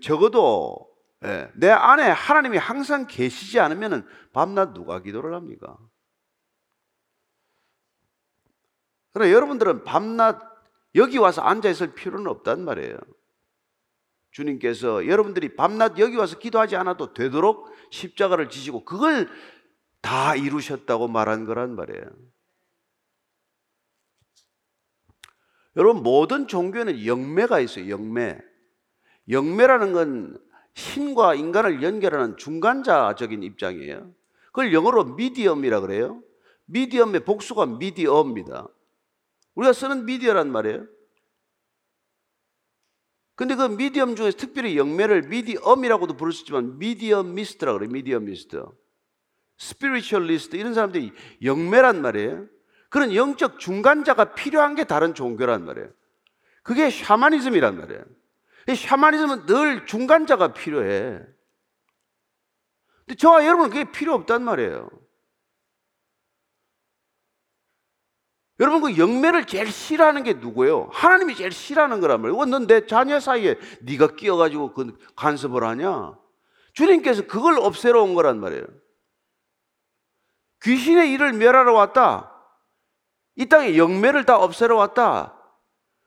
적어도 0.00 0.88
예, 1.22 1.50
내 1.54 1.68
안에 1.68 2.04
하나님이 2.04 2.56
항상 2.56 3.06
계시지 3.06 3.60
않으면 3.60 4.08
밤낮 4.32 4.72
누가 4.72 5.02
기도를 5.02 5.34
합니까? 5.34 5.76
그러나 9.12 9.30
여러분들은 9.32 9.84
밤낮 9.84 10.40
여기 10.94 11.18
와서 11.18 11.42
앉아 11.42 11.68
있을 11.68 11.92
필요는 11.92 12.26
없단 12.26 12.64
말이에요. 12.64 12.96
주님께서 14.30 15.06
여러분들이 15.06 15.56
밤낮 15.56 15.98
여기 15.98 16.16
와서 16.16 16.38
기도하지 16.38 16.74
않아도 16.74 17.12
되도록 17.12 17.70
십자가를 17.90 18.48
지시고 18.48 18.86
그걸 18.86 19.28
다 20.00 20.36
이루셨다고 20.36 21.08
말한 21.08 21.44
거란 21.44 21.76
말이에요. 21.76 22.31
여러분 25.76 26.02
모든 26.02 26.46
종교는 26.46 27.06
영매가 27.06 27.60
있어요. 27.60 27.88
영매. 27.88 28.38
영매라는 29.28 29.92
건 29.92 30.38
신과 30.74 31.34
인간을 31.34 31.82
연결하는 31.82 32.36
중간자적인 32.36 33.42
입장이에요. 33.42 34.12
그걸 34.46 34.72
영어로 34.72 35.04
medium이라 35.14 35.80
그래요. 35.80 36.22
medium의 36.66 37.24
복수가 37.24 37.66
media입니다. 37.66 38.68
우리가 39.54 39.72
쓰는 39.72 40.04
미디어란 40.04 40.50
말이에요. 40.50 40.86
근데 43.34 43.54
그 43.54 43.62
medium 43.62 44.14
중에서 44.14 44.36
특별히 44.36 44.76
영매를 44.76 45.22
medium이라고도 45.22 46.16
부를 46.16 46.32
수 46.32 46.42
있지만 46.42 46.78
mediumist라 46.78 47.72
그래요. 47.72 47.90
mediumist. 47.90 48.62
spiritualist 49.58 50.56
이런 50.56 50.74
사람들이 50.74 51.12
영매란 51.42 52.02
말이에요. 52.02 52.46
그런 52.92 53.14
영적 53.14 53.58
중간자가 53.58 54.34
필요한 54.34 54.74
게 54.74 54.84
다른 54.84 55.14
종교란 55.14 55.64
말이에요. 55.64 55.88
그게 56.62 56.90
샤머니즘이란 56.90 57.78
말이에요. 57.78 58.04
샤머니즘은 58.76 59.46
늘 59.46 59.86
중간자가 59.86 60.52
필요해. 60.52 61.18
근데 63.06 63.14
저와 63.16 63.46
여러분은 63.46 63.70
그게 63.70 63.90
필요 63.90 64.12
없단 64.12 64.44
말이에요. 64.44 64.90
여러분 68.60 68.82
그 68.82 68.98
영매를 68.98 69.46
제일 69.46 69.72
싫어하는 69.72 70.22
게 70.22 70.34
누구예요? 70.34 70.90
하나님이 70.92 71.34
제일 71.34 71.50
싫어하는 71.50 71.98
거란 72.02 72.20
말이에요. 72.20 72.44
넌내 72.44 72.86
자녀 72.86 73.20
사이에 73.20 73.58
네가 73.80 74.16
끼어가지고 74.16 74.74
그 74.74 74.98
간섭을 75.16 75.64
하냐? 75.64 76.18
주님께서 76.74 77.26
그걸 77.26 77.58
없애러 77.58 78.02
온 78.02 78.14
거란 78.14 78.38
말이에요. 78.38 78.66
귀신의 80.60 81.10
일을 81.12 81.32
멸하러 81.32 81.72
왔다. 81.72 82.31
이 83.36 83.46
땅에 83.46 83.76
영매를 83.76 84.24
다 84.24 84.36
없애러 84.36 84.76
왔다. 84.76 85.38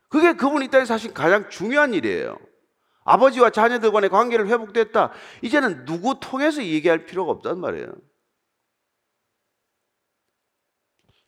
그게 0.10 0.34
그분 0.34 0.62
이 0.64 0.68
땅에 0.70 0.86
사실 0.86 1.14
가장 1.14 1.50
중요한 1.50 1.94
일이에요. 1.94 2.38
아버지와 3.04 3.52
자녀들 3.52 3.92
간의 3.92 4.10
관계를 4.10 4.48
회복됐다. 4.48 5.12
이제는 5.42 5.86
누구 5.86 6.20
통해서 6.20 6.64
얘기할 6.64 7.06
필요가 7.06 7.32
없단 7.32 7.60
말이에요. 7.60 7.88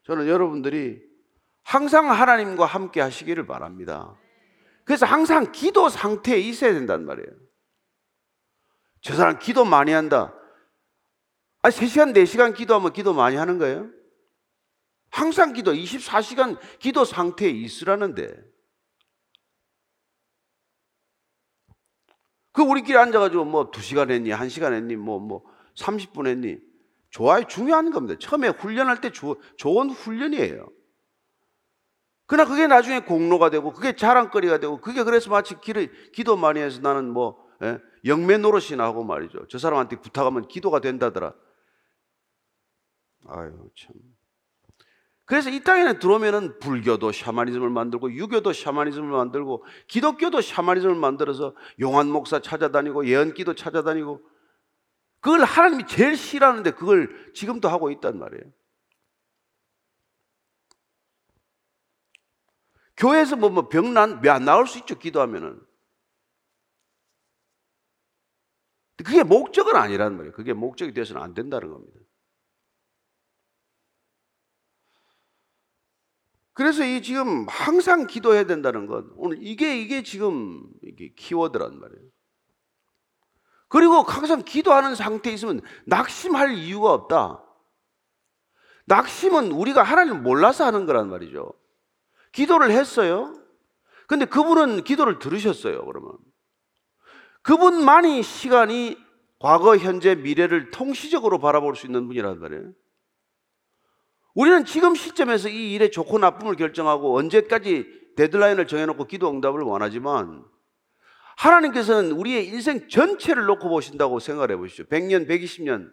저는 0.03 0.27
여러분들이 0.27 1.01
항상 1.63 2.09
하나님과 2.09 2.65
함께 2.65 3.01
하시기를 3.01 3.45
바랍니다. 3.45 4.17
그래서 4.85 5.05
항상 5.05 5.51
기도 5.51 5.89
상태에 5.89 6.37
있어야 6.39 6.73
된단 6.73 7.05
말이에요. 7.05 7.27
저 9.01 9.15
사람 9.15 9.37
기도 9.37 9.65
많이 9.65 9.91
한다. 9.91 10.33
아, 11.61 11.69
3시간, 11.69 12.13
4시간 12.13 12.55
기도하면 12.55 12.93
기도 12.93 13.13
많이 13.13 13.35
하는 13.35 13.57
거예요? 13.57 13.89
항상 15.17 15.53
기도, 15.53 15.73
24시간 15.73 16.59
기도 16.77 17.03
상태에 17.03 17.49
있으라는데. 17.49 18.35
그 22.51 22.61
우리끼리 22.61 22.95
앉아가지고 22.97 23.45
뭐 23.45 23.71
2시간 23.71 24.11
했니, 24.11 24.29
1시간 24.29 24.73
했니, 24.73 24.95
뭐, 24.95 25.19
뭐, 25.19 25.43
30분 25.75 26.27
했니. 26.27 26.57
좋아요. 27.09 27.45
중요한 27.45 27.89
겁니다. 27.89 28.19
처음에 28.19 28.49
훈련할 28.49 29.01
때 29.01 29.11
주, 29.11 29.35
좋은 29.57 29.89
훈련이에요. 29.89 30.69
그러나 32.27 32.47
그게 32.47 32.67
나중에 32.67 32.99
공로가 32.99 33.49
되고, 33.49 33.73
그게 33.73 33.95
자랑거리가 33.95 34.59
되고, 34.59 34.79
그게 34.79 35.03
그래서 35.03 35.31
마치 35.31 35.59
기를, 35.59 36.11
기도 36.11 36.37
많이 36.37 36.59
해서 36.59 36.79
나는 36.81 37.09
뭐, 37.09 37.43
예? 37.63 37.79
영매 38.05 38.37
노릇이나 38.37 38.83
하고 38.83 39.03
말이죠. 39.03 39.47
저 39.47 39.57
사람한테 39.57 39.99
부탁하면 39.99 40.47
기도가 40.47 40.79
된다더라. 40.79 41.33
아유, 43.29 43.69
참. 43.75 44.16
그래서 45.27 45.49
이 45.49 45.59
땅에는 45.59 45.99
들어오면은 45.99 46.57
불교도 46.59 47.11
샤머니즘을 47.11 47.69
만들고 47.69 48.13
유교도 48.13 48.53
샤머니즘을 48.53 49.09
만들고 49.09 49.65
기독교도 49.89 50.39
샤머니즘을 50.39 50.95
만들어서 50.95 51.53
용한 51.81 52.09
목사 52.09 52.39
찾아다니고 52.39 53.07
예언기도 53.07 53.53
찾아다니고 53.53 54.25
그걸 55.19 55.43
하나님이 55.43 55.85
제일 55.85 56.15
싫어하는데 56.15 56.71
그걸 56.71 57.33
지금도 57.33 57.67
하고 57.67 57.91
있단 57.91 58.17
말이에요. 58.17 58.43
교회에서 62.95 63.35
뭐 63.35 63.67
병난 63.67 64.21
왜안 64.23 64.45
나올 64.45 64.65
수 64.65 64.77
있죠 64.79 64.97
기도하면은 64.97 65.61
그게 69.03 69.23
목적은 69.23 69.75
아니란 69.75 70.15
말이에요. 70.15 70.31
그게 70.31 70.53
목적이 70.53 70.93
돼서는 70.93 71.21
안 71.21 71.33
된다는 71.33 71.69
겁니다. 71.69 72.06
그래서 76.57 76.83
이 76.83 77.03
지금 77.03 77.45
항상 77.47 78.07
기도해야 78.07 78.45
된다는 78.45 78.87
것 78.87 79.05
오늘 79.15 79.37
이게 79.39 79.79
이게 79.79 80.01
지금 80.01 80.63
이게 80.81 81.13
키워드란 81.15 81.79
말이에요. 81.79 82.01
그리고 83.67 84.01
항상 84.01 84.41
기도하는 84.41 84.95
상태에 84.95 85.33
있으면 85.33 85.61
낙심할 85.85 86.55
이유가 86.55 86.93
없다. 86.93 87.43
낙심은 88.85 89.51
우리가 89.51 89.83
하나님을 89.83 90.21
몰라서 90.21 90.65
하는 90.65 90.87
거란 90.87 91.11
말이죠. 91.11 91.53
기도를 92.31 92.71
했어요. 92.71 93.35
근데 94.07 94.25
그분은 94.25 94.83
기도를 94.83 95.19
들으셨어요, 95.19 95.85
그러면. 95.85 96.13
그분만이 97.43 98.23
시간이 98.23 98.97
과거, 99.37 99.77
현재, 99.77 100.15
미래를 100.15 100.71
통시적으로 100.71 101.37
바라볼 101.37 101.75
수 101.75 101.85
있는 101.85 102.07
분이란 102.07 102.39
말이에요. 102.39 102.71
우리는 104.37 104.65
지금 104.65 104.93
시점에서 104.93 105.49
이 105.49 105.73
일의 105.73 105.89
좋고 105.89 106.19
나쁨을 106.19 106.55
결정하고 106.57 107.17
언제까지 107.17 107.87
데드라인을 108.15 108.67
정해놓고 108.67 109.05
기도 109.05 109.31
응답을 109.31 109.61
원하지만 109.61 110.45
하나님께서는 111.37 112.11
우리의 112.11 112.45
인생 112.45 112.87
전체를 112.87 113.45
놓고 113.45 113.67
보신다고 113.67 114.19
생각해 114.19 114.55
보시죠. 114.55 114.83
100년, 114.83 115.27
120년 115.27 115.89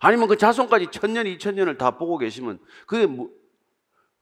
아니면 0.00 0.28
그 0.28 0.38
자손까지 0.38 0.86
1000년, 0.86 1.36
2000년을 1.36 1.76
다 1.76 1.98
보고 1.98 2.16
계시면 2.16 2.58
그게 2.86 3.04
뭐, 3.04 3.28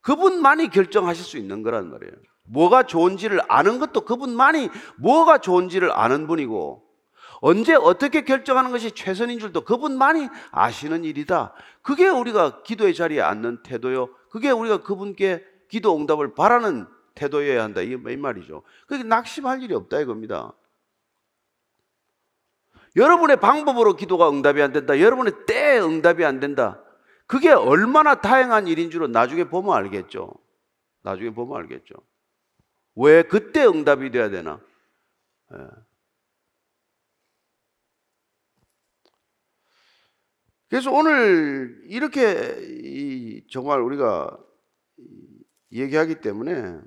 그분만이 0.01 0.71
결정하실 0.71 1.25
수 1.25 1.39
있는 1.39 1.63
거란 1.63 1.91
말이에요. 1.91 2.15
뭐가 2.49 2.83
좋은지를 2.83 3.43
아는 3.47 3.79
것도 3.79 4.01
그분만이 4.01 4.71
뭐가 4.97 5.39
좋은지를 5.39 5.93
아는 5.93 6.27
분이고 6.27 6.88
언제 7.41 7.75
어떻게 7.75 8.25
결정하는 8.25 8.71
것이 8.71 8.93
최선인 8.93 9.39
줄도 9.39 9.63
그분만이 9.63 10.29
아시는 10.51 11.05
일이다. 11.05 11.55
그게 11.83 12.09
우리가 12.09 12.63
기도의 12.63 12.95
자리에 12.95 13.21
앉는 13.21 13.63
태도요. 13.63 14.09
그게 14.31 14.51
우리가 14.51 14.83
그분께 14.83 15.45
기도 15.69 15.97
응답을 15.97 16.35
바라는 16.35 16.87
태도여야 17.15 17.63
한다. 17.63 17.81
이 17.81 17.97
말이죠. 17.97 18.63
그게 18.87 19.03
낙심할 19.03 19.63
일이 19.63 19.75
없다 19.75 20.01
이겁니다. 20.01 20.53
여러분의 22.97 23.39
방법으로 23.39 23.95
기도가 23.95 24.31
응답이 24.31 24.61
안 24.63 24.73
된다. 24.73 24.99
여러분의 24.99 25.47
때에 25.47 25.79
응답이 25.79 26.25
안 26.25 26.41
된다. 26.41 26.83
그게 27.27 27.51
얼마나 27.51 28.17
다양한 28.21 28.67
일인 28.67 28.91
줄은 28.91 29.13
나중에 29.13 29.45
보면 29.45 29.77
알겠죠. 29.77 30.33
나중에 31.03 31.31
보면 31.31 31.59
알겠죠. 31.59 31.95
왜 32.97 33.23
그때 33.23 33.67
응답이 33.67 34.11
돼야 34.11 34.31
되나? 34.31 34.61
예. 35.55 35.59
그래서 40.69 40.91
오늘 40.93 41.81
이렇게 41.87 43.43
정말 43.51 43.81
우리가 43.81 44.37
얘기하기 45.73 46.17
때문에 46.17 46.79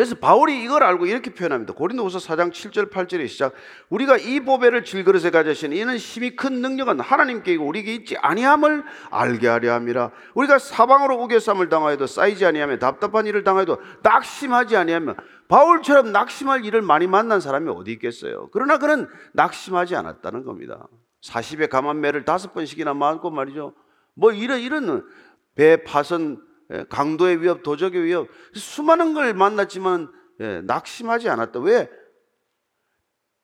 그래서 0.00 0.14
바울이 0.14 0.64
이걸 0.64 0.82
알고 0.82 1.04
이렇게 1.04 1.34
표현합니다. 1.34 1.74
고린도후서 1.74 2.20
4장 2.20 2.50
7절 2.50 2.90
8절의 2.90 3.28
시작. 3.28 3.52
우리가 3.90 4.16
이 4.16 4.40
보배를 4.40 4.82
질그릇에 4.82 5.30
가져신 5.30 5.74
이는 5.74 5.98
힘이 5.98 6.36
큰 6.36 6.62
능력은 6.62 7.00
하나님께 7.00 7.52
있고 7.52 7.66
우리에게 7.66 7.94
있지 7.96 8.16
아니함을 8.16 8.82
알게 9.10 9.46
하려 9.46 9.74
함이라. 9.74 10.10
우리가 10.34 10.58
사방으로 10.58 11.22
우겨쌈을 11.24 11.68
당하여도 11.68 12.06
쌓이지 12.06 12.46
아니하며 12.46 12.78
답답한 12.78 13.26
일을 13.26 13.44
당하여도 13.44 13.76
낙심하지 14.02 14.74
아니하며 14.74 15.16
바울처럼 15.48 16.12
낙심할 16.12 16.64
일을 16.64 16.80
많이 16.80 17.06
만난 17.06 17.40
사람이 17.40 17.68
어디 17.68 17.92
있겠어요. 17.92 18.48
그러나 18.52 18.78
그는 18.78 19.06
낙심하지 19.34 19.96
않았다는 19.96 20.44
겁니다. 20.44 20.88
40의 21.22 21.68
감한매를 21.68 22.24
다섯 22.24 22.52
번씩이나 22.52 22.94
맞고 22.94 23.30
말이죠. 23.30 23.74
뭐 24.14 24.32
이런 24.32 24.60
이런 24.60 25.06
배 25.54 25.82
파선 25.82 26.46
예, 26.72 26.84
강도의 26.88 27.42
위협, 27.42 27.62
도적의 27.62 28.04
위협 28.04 28.28
수많은 28.54 29.14
걸 29.14 29.34
만났지만 29.34 30.10
예, 30.40 30.60
낙심하지 30.62 31.28
않았다. 31.28 31.60
왜? 31.60 31.90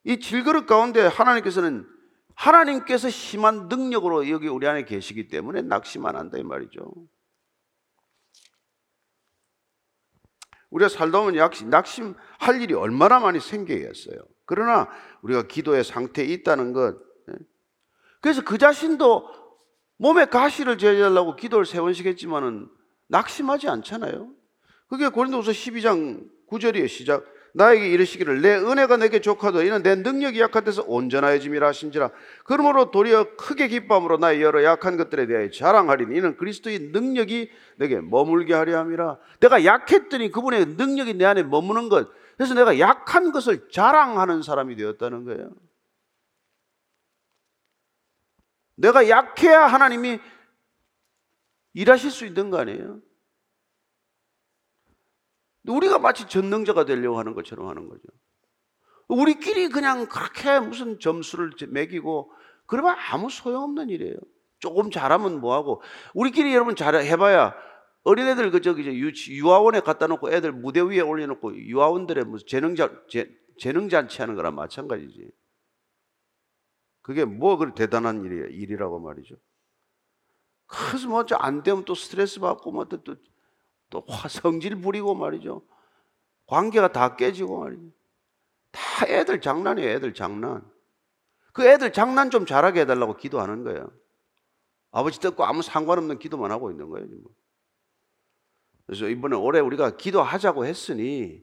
이 0.05 0.21
질그릇 0.21 0.67
가운데 0.67 1.01
하나님께서는 1.07 1.87
하나님께서 2.35 3.11
심한 3.11 3.67
능력으로 3.69 4.29
여기 4.31 4.47
우리 4.47 4.67
안에 4.69 4.85
계시기 4.85 5.29
때문에 5.29 5.63
낙심 5.63 6.07
안 6.07 6.17
한다 6.17 6.39
이 6.39 6.45
말이죠. 6.45 6.93
우리가 10.71 10.89
살다 10.89 11.21
보면 11.21 11.51
낙심할 11.71 12.61
일이 12.61 12.75
얼마나 12.75 13.19
많이 13.19 13.41
생겨있어요. 13.41 14.19
그러나 14.45 14.89
우리가 15.23 15.45
기도의 15.45 15.83
상태에 15.83 16.25
있다는 16.27 16.73
것 16.73 17.06
그래서 18.27 18.43
그 18.43 18.59
자신도 18.59 19.29
몸에 19.99 20.25
가시를 20.25 20.79
제거하려고 20.79 21.37
기도를 21.37 21.65
세 21.65 21.81
번씩 21.81 22.07
했지만은 22.07 22.67
낙심하지 23.07 23.69
않잖아요. 23.69 24.31
그게 24.89 25.07
고린도후서 25.07 25.53
12장 25.53 26.25
9절이에요. 26.51 26.89
시작. 26.89 27.25
나에게 27.55 27.89
이르시기를 27.89 28.43
내 28.43 28.57
은혜가 28.57 28.97
내게 28.97 29.21
족하도 29.21 29.63
이는 29.63 29.85
내 29.85 29.95
능력이 29.95 30.41
약한 30.41 30.65
데서 30.65 30.83
온전하여짐이라 30.89 31.69
하신지라 31.69 32.11
그러므로 32.45 32.91
도리어 32.91 33.37
크게 33.37 33.69
기쁨으로 33.69 34.19
나의 34.19 34.43
여러 34.43 34.65
약한 34.65 34.97
것들에 34.97 35.29
대하여 35.29 35.51
자랑하리니 35.53 36.19
이는 36.19 36.37
그리스도의 36.37 36.91
능력이 36.93 37.49
내게 37.77 38.01
머물게 38.01 38.53
하려 38.53 38.77
함이라 38.81 39.19
내가 39.39 39.65
약했더니 39.65 40.33
그분의 40.33 40.67
능력이 40.77 41.15
내 41.15 41.25
안에 41.25 41.45
머무는 41.45 41.89
것 41.89 42.09
그래서 42.37 42.55
내가 42.55 42.79
약한 42.81 43.31
것을 43.31 43.69
자랑하는 43.71 44.43
사람이 44.43 44.75
되었다는 44.75 45.25
거예요 45.25 45.51
내가 48.77 49.09
약해야 49.09 49.67
하나님이 49.67 50.21
일하실 51.75 52.11
수 52.11 52.25
있는 52.25 52.51
거 52.51 52.59
아니에요? 52.59 53.01
우리가 55.67 55.99
마치 55.99 56.29
전능자가 56.29 56.85
되려고 56.85 57.19
하는 57.19 57.35
것처럼 57.35 57.69
하는 57.69 57.89
거죠. 57.89 58.03
우리끼리 59.09 59.69
그냥 59.69 60.07
그렇게 60.07 60.61
무슨 60.61 60.99
점수를 60.99 61.53
매기고 61.69 62.33
그러면 62.67 62.97
아무 63.11 63.31
소용없는 63.31 63.91
일이에요. 63.91 64.17
조금 64.59 64.91
잘하면 64.91 65.41
뭐하고 65.41 65.83
우리끼리 66.15 66.55
여러분 66.55 66.77
잘 66.77 66.95
해봐야 66.95 67.55
어린애들 68.05 68.51
그 68.51 68.61
저기 68.61 68.87
유, 68.87 69.11
유아원에 69.29 69.81
갖다 69.81 70.07
놓고 70.07 70.33
애들 70.33 70.53
무대 70.53 70.81
위에 70.81 71.01
올려놓고 71.01 71.57
유아원들의 71.57 72.25
무슨 72.25 72.47
재능자 72.47 72.91
재능 73.59 73.89
잔치 73.89 74.21
하는 74.21 74.35
거랑 74.35 74.55
마찬가지지. 74.55 75.31
그게 77.07 77.25
뭐 77.25 77.57
그리 77.57 77.73
대단한 77.73 78.25
일이, 78.25 78.53
일이라고 78.53 78.99
말이죠. 78.99 79.37
그래서 80.67 81.07
뭐안 81.07 81.63
되면 81.63 81.85
또 81.85 81.95
스트레스 81.95 82.41
받고 82.41 82.73
뭐 82.73 82.85
또 82.87 83.01
또, 83.05 83.15
또 83.91 84.05
성질 84.29 84.75
부리고 84.75 85.15
말이죠. 85.15 85.63
관계가 86.47 86.91
다 86.91 87.15
깨지고 87.15 87.61
말이죠. 87.61 87.93
다 88.73 89.07
애들 89.07 89.41
장난이에요, 89.41 89.89
애들 89.89 90.15
장난. 90.15 90.69
그 91.53 91.65
애들 91.65 91.93
장난 91.93 92.29
좀 92.33 92.45
잘하게 92.45 92.81
해달라고 92.81 93.17
기도하는 93.17 93.63
거예요. 93.63 93.89
아버지 94.91 95.21
듣고 95.21 95.45
아무 95.45 95.63
상관없는 95.63 96.19
기도만 96.19 96.51
하고 96.51 96.73
있는 96.73 96.91
거예요. 96.91 97.07
지금. 97.07 97.23
그래서 98.85 99.09
이번에 99.09 99.37
올해 99.37 99.61
우리가 99.61 99.97
기도하자고 99.97 100.67
했으니 100.67 101.41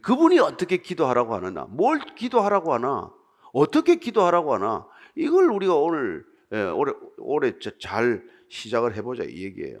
그분이 0.00 0.38
어떻게 0.38 0.78
기도하라고 0.78 1.34
하느냐, 1.34 1.66
뭘 1.68 1.98
기도하라고 2.14 2.72
하나, 2.72 3.17
어떻게 3.52 3.96
기도하라고 3.96 4.54
하나? 4.54 4.86
이걸 5.14 5.50
우리가 5.50 5.74
오늘 5.74 6.24
예, 6.52 6.62
올해 6.62 6.92
올해 7.18 7.52
잘 7.80 8.24
시작을 8.48 8.96
해보자 8.96 9.24
이 9.24 9.44
얘기예요. 9.44 9.80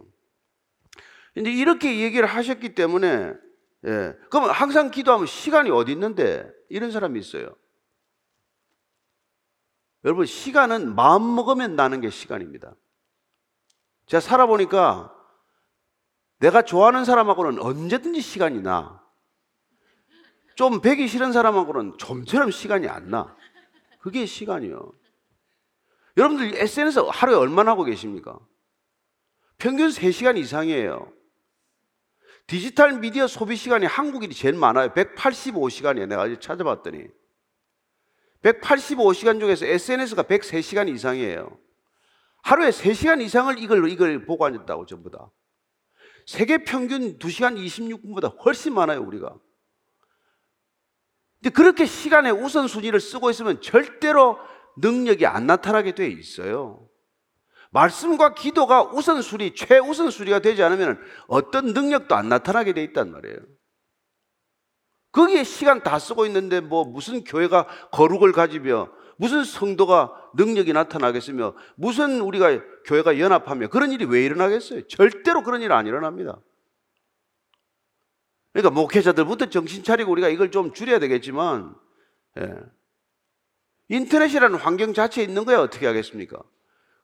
근데 1.34 1.50
이렇게 1.52 2.00
얘기를 2.00 2.26
하셨기 2.26 2.74
때문에 2.74 3.34
예, 3.86 4.14
그러면 4.30 4.50
항상 4.50 4.90
기도하면 4.90 5.26
시간이 5.26 5.70
어디 5.70 5.92
있는데 5.92 6.50
이런 6.68 6.90
사람이 6.90 7.18
있어요. 7.18 7.54
여러분 10.04 10.26
시간은 10.26 10.94
마음 10.94 11.34
먹으면 11.34 11.76
나는 11.76 12.00
게 12.00 12.10
시간입니다. 12.10 12.74
제가 14.06 14.20
살아보니까 14.20 15.14
내가 16.38 16.62
좋아하는 16.62 17.04
사람하고는 17.04 17.60
언제든지 17.60 18.20
시간이 18.20 18.62
나. 18.62 19.02
좀 20.54 20.80
배기 20.80 21.06
싫은 21.06 21.32
사람하고는 21.32 21.98
좀처럼 21.98 22.50
시간이 22.50 22.88
안 22.88 23.10
나. 23.10 23.36
그게 24.08 24.24
시간이요. 24.24 24.90
여러분들 26.16 26.54
SNS 26.56 27.00
하루에 27.10 27.36
얼마나 27.36 27.72
하고 27.72 27.84
계십니까? 27.84 28.38
평균 29.58 29.90
3시간 29.90 30.38
이상이에요. 30.38 31.12
디지털 32.46 33.00
미디어 33.00 33.26
소비 33.26 33.54
시간이 33.54 33.84
한국인이 33.84 34.32
제일 34.32 34.54
많아요. 34.54 34.94
185시간이에요. 34.94 36.06
내가 36.06 36.22
아직 36.22 36.40
찾아봤더니. 36.40 37.04
185시간 38.40 39.40
중에서 39.40 39.66
SNS가 39.66 40.22
103시간 40.22 40.88
이상이에요. 40.88 41.58
하루에 42.42 42.70
3시간 42.70 43.20
이상을 43.20 43.58
이걸, 43.58 43.90
이걸 43.90 44.24
보고 44.24 44.46
앉았다고, 44.46 44.86
전부 44.86 45.10
다. 45.10 45.30
세계 46.24 46.64
평균 46.64 47.18
2시간 47.18 47.62
26분보다 47.62 48.42
훨씬 48.42 48.72
많아요, 48.72 49.02
우리가. 49.02 49.36
근데 51.40 51.50
그렇게 51.52 51.86
시간의 51.86 52.32
우선순위를 52.32 53.00
쓰고 53.00 53.30
있으면 53.30 53.60
절대로 53.60 54.38
능력이 54.78 55.26
안 55.26 55.46
나타나게 55.46 55.94
돼 55.94 56.08
있어요. 56.08 56.88
말씀과 57.70 58.34
기도가 58.34 58.82
우선순위, 58.82 59.54
최우선순위가 59.54 60.40
되지 60.40 60.62
않으면 60.62 60.98
어떤 61.26 61.66
능력도 61.66 62.14
안 62.14 62.28
나타나게 62.28 62.72
돼 62.72 62.82
있단 62.84 63.10
말이에요. 63.10 63.36
거기에 65.12 65.44
시간 65.44 65.82
다 65.82 65.98
쓰고 65.98 66.26
있는데 66.26 66.60
뭐 66.60 66.84
무슨 66.84 67.24
교회가 67.24 67.66
거룩을 67.92 68.32
가지며 68.32 68.90
무슨 69.16 69.42
성도가 69.44 70.12
능력이 70.34 70.72
나타나겠으며 70.72 71.54
무슨 71.76 72.20
우리가 72.20 72.60
교회가 72.84 73.18
연합하며 73.18 73.68
그런 73.68 73.90
일이 73.90 74.04
왜 74.04 74.24
일어나겠어요? 74.24 74.86
절대로 74.86 75.42
그런 75.42 75.60
일 75.62 75.72
안 75.72 75.86
일어납니다. 75.86 76.40
그러니까 78.52 78.70
목회자들부터 78.70 79.50
정신 79.50 79.82
차리고 79.82 80.12
우리가 80.12 80.28
이걸 80.28 80.50
좀 80.50 80.72
줄여야 80.72 80.98
되겠지만 80.98 81.74
예. 82.38 82.54
인터넷이라는 83.88 84.58
환경 84.58 84.92
자체에 84.92 85.24
있는 85.24 85.44
거야 85.44 85.60
어떻게 85.60 85.86
하겠습니까? 85.86 86.42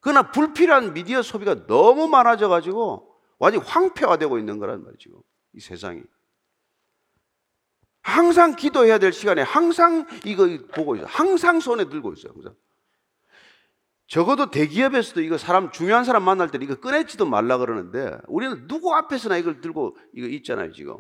그러나 0.01 0.31
불필요한 0.31 0.93
미디어 0.93 1.23
소비가 1.23 1.67
너무 1.67 2.09
많아져 2.09 2.49
가지고 2.49 3.15
완전히 3.39 3.65
황폐화되고 3.65 4.39
있는 4.39 4.59
거란 4.59 4.85
말이죠. 4.85 5.11
이 5.55 5.61
세상이. 5.61 6.03
항상 8.03 8.55
기도해야 8.55 8.99
될 8.99 9.13
시간에 9.13 9.41
항상 9.41 10.07
이거 10.27 10.47
보고 10.75 10.95
있어요. 10.95 11.07
항상 11.09 11.61
손에 11.61 11.89
들고 11.89 12.13
있어요. 12.13 12.33
항상. 12.35 12.55
적어도 14.07 14.51
대기업에서도 14.51 15.23
이거 15.23 15.39
사람 15.39 15.71
중요한 15.71 16.05
사람 16.05 16.23
만날 16.23 16.51
때 16.51 16.59
이거 16.61 16.75
꺼내지도 16.75 17.25
말라 17.25 17.57
그러는데 17.57 18.19
우리는 18.27 18.67
누구 18.67 18.95
앞에서나 18.95 19.39
이걸 19.39 19.63
들고 19.63 19.97
이거 20.13 20.27
있잖아요 20.27 20.73
지금. 20.73 20.99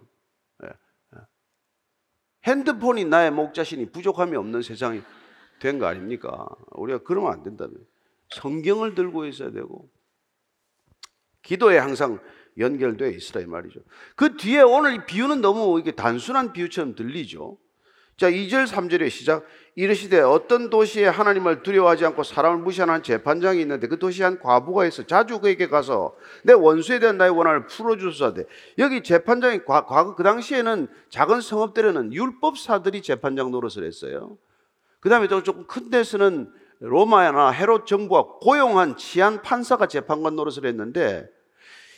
핸드폰이 2.44 3.04
나의 3.04 3.30
목자신이 3.30 3.90
부족함이 3.90 4.36
없는 4.36 4.62
세상이 4.62 5.02
된 5.60 5.78
거 5.78 5.86
아닙니까? 5.86 6.46
우리가 6.72 7.00
그러면 7.04 7.32
안 7.32 7.42
된다며. 7.42 7.72
성경을 8.30 8.94
들고 8.94 9.26
있어야 9.26 9.50
되고 9.50 9.88
기도에 11.42 11.78
항상 11.78 12.18
연결돼 12.58 13.10
있으라 13.10 13.40
이 13.42 13.46
말이죠. 13.46 13.80
그 14.16 14.36
뒤에 14.36 14.60
오늘 14.62 14.94
이 14.94 15.06
비유는 15.06 15.40
너무 15.40 15.78
이게 15.78 15.92
단순한 15.92 16.52
비유처럼 16.52 16.94
들리죠. 16.94 17.58
자, 18.16 18.30
2절 18.30 18.66
3절의 18.66 19.10
시작. 19.10 19.44
이르시되 19.74 20.20
어떤 20.20 20.70
도시에 20.70 21.06
하나님을 21.08 21.64
두려워하지 21.64 22.06
않고 22.06 22.22
사람을 22.22 22.58
무시하는 22.58 23.02
재판장이 23.02 23.60
있는데 23.62 23.88
그 23.88 23.98
도시에 23.98 24.24
한 24.24 24.38
과부가 24.38 24.86
있어 24.86 25.04
자주 25.04 25.40
그에게 25.40 25.66
가서 25.66 26.14
내 26.44 26.52
원수에 26.52 27.00
대한 27.00 27.18
나의 27.18 27.32
원한을 27.32 27.66
풀어주소서되 27.66 28.44
여기 28.78 29.02
재판장이 29.02 29.64
과, 29.64 29.84
과거 29.84 30.14
그 30.14 30.22
당시에는 30.22 30.86
작은 31.08 31.40
성읍들에는 31.40 32.12
율법사들이 32.12 33.02
재판장 33.02 33.50
노릇을 33.50 33.84
했어요. 33.84 34.38
그 35.00 35.08
다음에 35.08 35.26
조금 35.26 35.66
큰 35.66 35.90
데서는 35.90 36.52
로마나 36.78 37.50
헤롯 37.50 37.86
정부가 37.86 38.38
고용한 38.40 38.96
치안 38.96 39.42
판사가 39.42 39.86
재판관 39.86 40.36
노릇을 40.36 40.66
했는데 40.66 41.28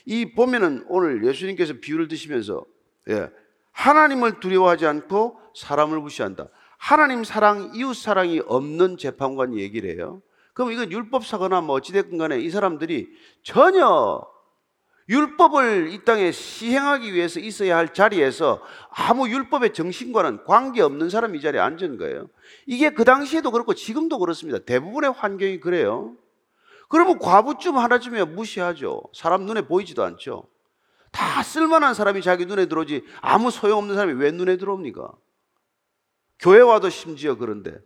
이 0.06 0.32
보면은 0.34 0.86
오늘 0.88 1.26
예수님께서 1.26 1.74
비유를 1.82 2.08
드시면서 2.08 2.64
예, 3.10 3.30
하나님을 3.76 4.40
두려워하지 4.40 4.86
않고 4.86 5.38
사람을 5.54 6.00
무시한다. 6.00 6.48
하나님 6.78 7.24
사랑, 7.24 7.72
이웃 7.74 7.94
사랑이 7.94 8.40
없는 8.46 8.96
재판관 8.96 9.54
얘기를 9.54 9.90
해요. 9.90 10.22
그럼 10.54 10.72
이건 10.72 10.90
율법사거나 10.90 11.60
뭐 11.60 11.76
어찌됐건 11.76 12.16
간에 12.16 12.40
이 12.40 12.48
사람들이 12.48 13.08
전혀 13.42 14.22
율법을 15.08 15.90
이 15.92 16.04
땅에 16.04 16.32
시행하기 16.32 17.12
위해서 17.12 17.38
있어야 17.38 17.76
할 17.76 17.92
자리에서 17.92 18.62
아무 18.90 19.28
율법의 19.28 19.74
정신과는 19.74 20.44
관계없는 20.44 21.10
사람이 21.10 21.38
이 21.38 21.42
자리에 21.42 21.60
앉은 21.60 21.98
거예요. 21.98 22.28
이게 22.66 22.90
그 22.90 23.04
당시에도 23.04 23.50
그렇고 23.50 23.74
지금도 23.74 24.18
그렇습니다. 24.18 24.58
대부분의 24.58 25.12
환경이 25.12 25.60
그래요. 25.60 26.16
그러면 26.88 27.18
과부쯤 27.18 27.76
하나쯤이야 27.76 28.24
무시하죠. 28.24 29.02
사람 29.12 29.44
눈에 29.44 29.62
보이지도 29.62 30.02
않죠. 30.02 30.44
다 31.16 31.42
쓸만한 31.42 31.94
사람이 31.94 32.20
자기 32.20 32.44
눈에 32.44 32.66
들어오지 32.66 33.02
아무 33.22 33.50
소용없는 33.50 33.94
사람이 33.94 34.20
왜 34.20 34.30
눈에 34.32 34.58
들어옵니까? 34.58 35.12
교회 36.38 36.60
와도 36.60 36.90
심지어 36.90 37.38
그런데. 37.38 37.78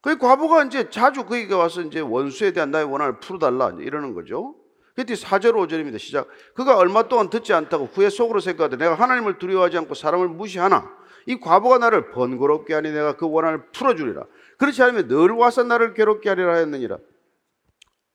그 0.00 0.16
과부가 0.16 0.64
이제 0.64 0.88
자주 0.88 1.26
그에게 1.26 1.52
와서 1.52 1.82
이제 1.82 1.98
원수에 1.98 2.52
대한 2.52 2.70
나의 2.70 2.84
원한을 2.84 3.18
풀어달라 3.18 3.70
이러는 3.80 4.14
거죠. 4.14 4.54
그때 4.94 5.14
4절 5.14 5.52
5절입니다. 5.54 5.98
시작. 5.98 6.28
그가 6.54 6.76
얼마 6.76 7.08
동안 7.08 7.28
듣지 7.28 7.52
않다고 7.52 7.86
후에 7.86 8.10
속으로 8.10 8.38
생각하되 8.38 8.76
내가 8.76 8.94
하나님을 8.94 9.38
두려워하지 9.38 9.78
않고 9.78 9.94
사람을 9.94 10.28
무시하나 10.28 10.88
이 11.26 11.40
과부가 11.40 11.78
나를 11.78 12.12
번거롭게 12.12 12.72
하니 12.72 12.92
내가 12.92 13.16
그 13.16 13.28
원한을 13.28 13.66
풀어주리라. 13.72 14.22
그렇지 14.58 14.80
않으면 14.80 15.08
늘 15.08 15.32
와서 15.32 15.64
나를 15.64 15.94
괴롭게 15.94 16.28
하리라 16.28 16.54
했느니라. 16.54 16.98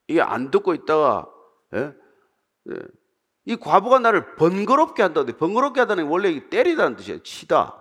이게 0.07 0.21
안 0.21 0.51
듣고 0.51 0.73
있다가 0.73 1.27
예? 1.75 1.93
예. 2.69 2.75
이 3.45 3.55
과부가 3.55 3.99
나를 3.99 4.35
번거롭게 4.35 5.03
한다. 5.03 5.25
번거롭게 5.25 5.81
하다는 5.81 6.05
원래 6.07 6.49
때리다는 6.49 6.95
뜻이에요. 6.95 7.23
치다. 7.23 7.79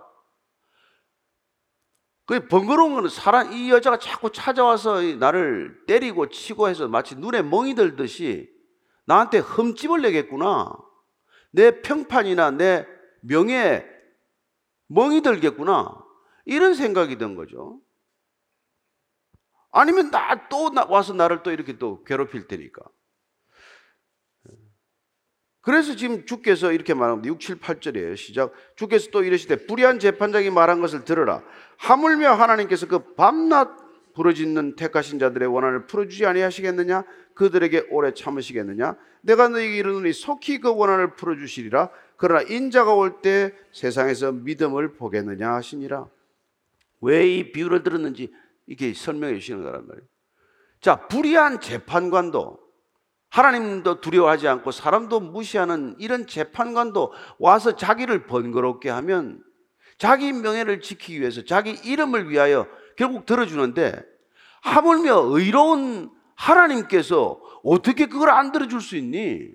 그 2.25 2.47
번거로운 2.47 2.95
거는 2.95 3.09
사람 3.09 3.51
이 3.51 3.69
여자가 3.69 3.97
자꾸 3.97 4.31
찾아와서 4.31 5.01
나를 5.01 5.85
때리고 5.87 6.29
치고 6.29 6.69
해서 6.69 6.87
마치 6.87 7.15
눈에 7.15 7.41
멍이 7.41 7.75
들듯이 7.75 8.49
나한테 9.05 9.39
흠집을 9.39 10.01
내겠구나. 10.01 10.71
내 11.51 11.81
평판이나 11.81 12.51
내 12.51 12.87
명예에 13.21 13.85
멍이 14.87 15.21
들겠구나. 15.21 16.03
이런 16.45 16.73
생각이 16.73 17.17
든 17.17 17.35
거죠. 17.35 17.79
아니면 19.73 20.11
나 20.11 20.47
또 20.49 20.71
와서 20.87 21.13
나를 21.13 21.43
또 21.43 21.51
이렇게 21.51 21.77
또 21.77 22.03
괴롭힐 22.03 22.47
테니까. 22.47 22.81
그래서 25.61 25.95
지금 25.95 26.25
주께서 26.25 26.71
이렇게 26.73 26.93
말합니다. 26.93 27.27
6, 27.27 27.39
7, 27.39 27.55
8절이에요. 27.59 28.17
시작. 28.17 28.51
주께서 28.75 29.09
또 29.11 29.23
이러시되 29.23 29.65
불의한 29.65 29.97
재판장이 29.99 30.49
말한 30.49 30.81
것을 30.81 31.05
들으라. 31.05 31.41
하물며 31.77 32.33
하나님께서 32.33 32.87
그 32.87 33.13
밤낮 33.15 33.69
부러짓는 34.13 34.75
택하신 34.75 35.19
자들의 35.19 35.47
원한을 35.47 35.87
풀어주지 35.87 36.25
아니하시겠느냐? 36.25 37.03
그들에게 37.33 37.87
오래 37.89 38.13
참으시겠느냐? 38.13 38.95
내가 39.21 39.47
너에게 39.47 39.77
이르노니 39.77 40.11
속히 40.13 40.59
그 40.59 40.69
원한을 40.75 41.15
풀어주시리라. 41.15 41.89
그러나 42.17 42.41
인자가 42.41 42.93
올 42.93 43.21
때 43.21 43.53
세상에서 43.71 44.33
믿음을 44.33 44.93
보겠느냐 44.95 45.53
하시니라. 45.53 46.07
왜 47.01 47.25
이 47.39 47.51
비유를 47.53 47.83
들었는지 47.83 48.31
이렇게 48.67 48.93
설명해 48.93 49.35
주시는 49.35 49.63
거란 49.63 49.87
말이에요. 49.87 50.07
자, 50.81 51.07
불의한 51.07 51.61
재판관도 51.61 52.59
하나님도 53.29 54.01
두려워하지 54.01 54.47
않고 54.47 54.71
사람도 54.71 55.19
무시하는 55.19 55.95
이런 55.97 56.27
재판관도 56.27 57.13
와서 57.39 57.75
자기를 57.75 58.27
번거롭게 58.27 58.89
하면 58.89 59.43
자기 59.97 60.31
명예를 60.31 60.81
지키기 60.81 61.19
위해서 61.19 61.43
자기 61.43 61.71
이름을 61.71 62.29
위하여 62.29 62.67
결국 62.95 63.25
들어주는데 63.25 64.03
하물며 64.61 65.29
의로운 65.31 66.11
하나님께서 66.35 67.41
어떻게 67.63 68.07
그걸 68.07 68.29
안 68.29 68.51
들어줄 68.51 68.81
수 68.81 68.97
있니? 68.97 69.51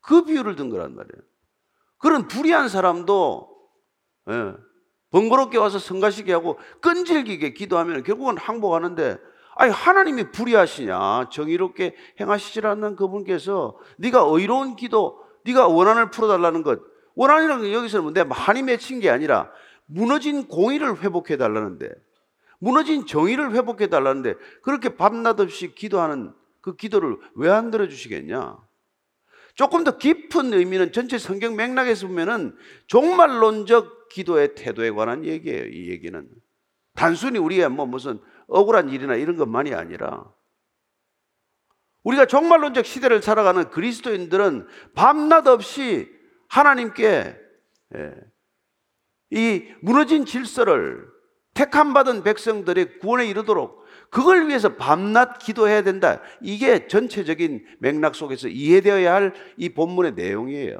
그 0.00 0.24
비유를 0.24 0.54
든 0.54 0.70
거란 0.70 0.94
말이에요. 0.94 1.22
그런 1.98 2.28
불의한 2.28 2.68
사람도 2.68 3.50
예. 4.30 4.54
번거롭게 5.14 5.58
와서 5.58 5.78
성가시게 5.78 6.32
하고 6.32 6.58
끈질기게 6.80 7.54
기도하면 7.54 8.02
결국은 8.02 8.36
항복하는데 8.36 9.16
아니 9.54 9.70
하나님이 9.70 10.32
불의하시냐 10.32 11.28
정의롭게 11.30 11.94
행하시질 12.18 12.66
않는 12.66 12.96
그분께서 12.96 13.78
네가 13.98 14.26
의로운 14.28 14.74
기도 14.74 15.22
네가 15.44 15.68
원한을 15.68 16.10
풀어달라는 16.10 16.64
것 16.64 16.80
원한이라는 17.14 17.62
건 17.62 17.72
여기서는 17.72 18.12
내 18.12 18.24
한이 18.28 18.64
맺힌 18.64 18.98
게 18.98 19.08
아니라 19.08 19.52
무너진 19.86 20.48
공의를 20.48 21.00
회복해 21.00 21.36
달라는데 21.36 21.90
무너진 22.58 23.06
정의를 23.06 23.52
회복해 23.52 23.86
달라는데 23.86 24.34
그렇게 24.62 24.96
밤낮 24.96 25.38
없이 25.38 25.76
기도하는 25.76 26.32
그 26.60 26.74
기도를 26.74 27.18
왜 27.36 27.50
안 27.50 27.70
들어주시겠냐? 27.70 28.56
조금 29.54 29.84
더 29.84 29.96
깊은 29.96 30.52
의미는 30.52 30.90
전체 30.90 31.18
성경 31.18 31.54
맥락에서 31.54 32.08
보면은 32.08 32.56
종말론적 32.88 34.03
기도의 34.14 34.54
태도에 34.54 34.92
관한 34.92 35.24
얘기예요. 35.24 35.66
이 35.66 35.90
얘기는 35.90 36.28
단순히 36.94 37.38
우리가 37.38 37.68
뭐 37.68 37.84
무슨 37.84 38.20
억울한 38.46 38.88
일이나 38.88 39.16
이런 39.16 39.36
것만이 39.36 39.74
아니라 39.74 40.32
우리가 42.04 42.26
종말론적 42.26 42.86
시대를 42.86 43.22
살아가는 43.22 43.68
그리스도인들은 43.70 44.68
밤낮 44.94 45.48
없이 45.48 46.08
하나님께 46.48 47.36
예, 47.96 48.14
이 49.30 49.64
무너진 49.82 50.24
질서를 50.24 51.08
택함 51.54 51.92
받은 51.92 52.22
백성들의 52.22 53.00
구원에 53.00 53.26
이르도록 53.26 53.82
그걸 54.10 54.46
위해서 54.46 54.76
밤낮 54.76 55.38
기도해야 55.38 55.82
된다. 55.82 56.20
이게 56.40 56.86
전체적인 56.86 57.64
맥락 57.80 58.14
속에서 58.14 58.46
이해되어야 58.48 59.12
할 59.12 59.32
이 59.56 59.70
본문의 59.70 60.12
내용이에요. 60.12 60.78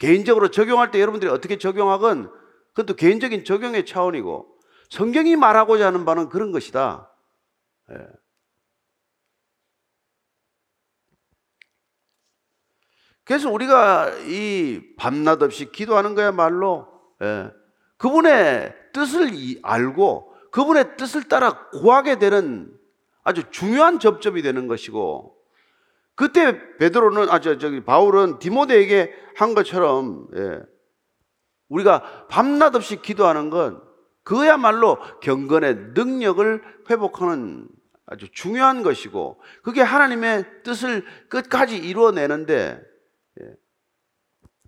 개인적으로 0.00 0.50
적용할 0.50 0.90
때 0.90 1.00
여러분들이 1.00 1.30
어떻게 1.30 1.58
적용하건 1.58 2.32
그것도 2.72 2.96
개인적인 2.96 3.44
적용의 3.44 3.84
차원이고 3.86 4.58
성경이 4.88 5.36
말하고자 5.36 5.86
하는 5.86 6.04
바는 6.04 6.30
그런 6.30 6.50
것이다. 6.50 7.12
예. 7.92 8.08
그래서 13.24 13.50
우리가 13.50 14.10
이 14.26 14.80
밤낮 14.96 15.42
없이 15.42 15.70
기도하는 15.70 16.14
거야말로 16.14 16.88
예. 17.22 17.50
그분의 17.98 18.74
뜻을 18.94 19.30
알고 19.62 20.34
그분의 20.50 20.96
뜻을 20.96 21.28
따라 21.28 21.68
구하게 21.68 22.18
되는 22.18 22.74
아주 23.22 23.50
중요한 23.50 24.00
접점이 24.00 24.40
되는 24.40 24.66
것이고 24.66 25.39
그때 26.20 26.76
베드로는 26.76 27.30
아 27.30 27.40
저 27.40 27.56
저기 27.56 27.82
바울은 27.82 28.40
디모데에게 28.40 29.10
한 29.36 29.54
것처럼 29.54 30.28
예. 30.36 30.60
우리가 31.70 32.26
밤낮 32.28 32.74
없이 32.76 33.00
기도하는 33.00 33.48
건 33.48 33.80
그야말로 34.22 34.98
경건의 35.20 35.76
능력을 35.94 36.62
회복하는 36.90 37.66
아주 38.04 38.28
중요한 38.32 38.82
것이고 38.82 39.40
그게 39.62 39.80
하나님의 39.80 40.44
뜻을 40.62 41.06
끝까지 41.30 41.78
이루어내는데 41.78 42.82
예. 43.40 43.46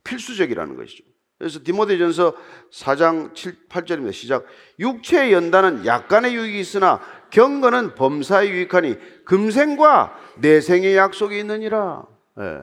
필수적이라는 0.04 0.74
것이죠. 0.74 1.04
그래서 1.36 1.60
디모데전서 1.62 2.34
4장 2.72 3.34
7, 3.34 3.68
8절입니다. 3.68 4.14
시작. 4.14 4.46
육체의 4.78 5.34
연단은 5.34 5.84
약간의 5.84 6.34
유익이 6.34 6.58
있으나 6.58 6.98
경건은 7.32 7.94
범사에 7.94 8.48
유익하니 8.48 9.24
금생과 9.24 10.16
내생의 10.38 10.96
약속이 10.96 11.38
있느니라. 11.38 12.06
예. 12.38 12.60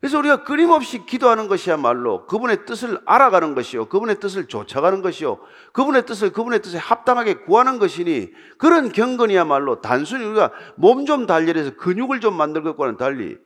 그래서 0.00 0.18
우리가 0.18 0.44
끊임없이 0.44 1.04
기도하는 1.04 1.48
것이야말로 1.48 2.26
그분의 2.26 2.64
뜻을 2.64 3.00
알아가는 3.04 3.54
것이요. 3.54 3.86
그분의 3.86 4.20
뜻을 4.20 4.46
쫓아가는 4.46 5.02
것이요. 5.02 5.38
그분의 5.72 6.06
뜻을 6.06 6.32
그분의 6.32 6.62
뜻에 6.62 6.78
합당하게 6.78 7.34
구하는 7.34 7.78
것이니 7.78 8.30
그런 8.58 8.92
경건이야말로 8.92 9.80
단순히 9.80 10.24
우리가 10.24 10.52
몸 10.76 11.04
좀 11.04 11.26
단련해서 11.26 11.76
근육을 11.76 12.20
좀 12.20 12.34
만들 12.34 12.62
것과는 12.62 12.96
달리 12.96 13.36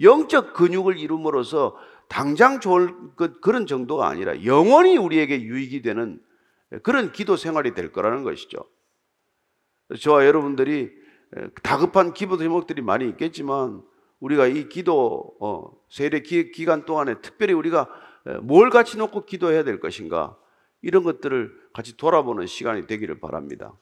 영적 0.00 0.54
근육을 0.54 0.98
이룸으로써 0.98 1.76
당장 2.08 2.60
좋을 2.60 3.16
것 3.16 3.40
그런 3.40 3.66
정도가 3.66 4.06
아니라 4.08 4.44
영원히 4.44 4.96
우리에게 4.96 5.42
유익이 5.42 5.82
되는 5.82 6.20
그런 6.82 7.12
기도 7.12 7.36
생활이 7.36 7.74
될 7.74 7.92
거라는 7.92 8.22
것이죠. 8.22 8.64
저와 9.98 10.26
여러분들이 10.26 10.90
다급한 11.62 12.12
기도 12.12 12.36
제목들이 12.36 12.82
많이 12.82 13.08
있겠지만 13.08 13.82
우리가 14.20 14.46
이 14.46 14.68
기도 14.68 15.34
어, 15.40 15.70
세례 15.88 16.20
기, 16.20 16.52
기간 16.52 16.84
동안에 16.84 17.20
특별히 17.22 17.54
우리가 17.54 17.88
뭘 18.42 18.70
같이 18.70 18.98
놓고 18.98 19.24
기도해야 19.24 19.64
될 19.64 19.80
것인가 19.80 20.36
이런 20.82 21.02
것들을 21.02 21.52
같이 21.72 21.96
돌아보는 21.96 22.46
시간이 22.46 22.86
되기를 22.86 23.20
바랍니다. 23.20 23.72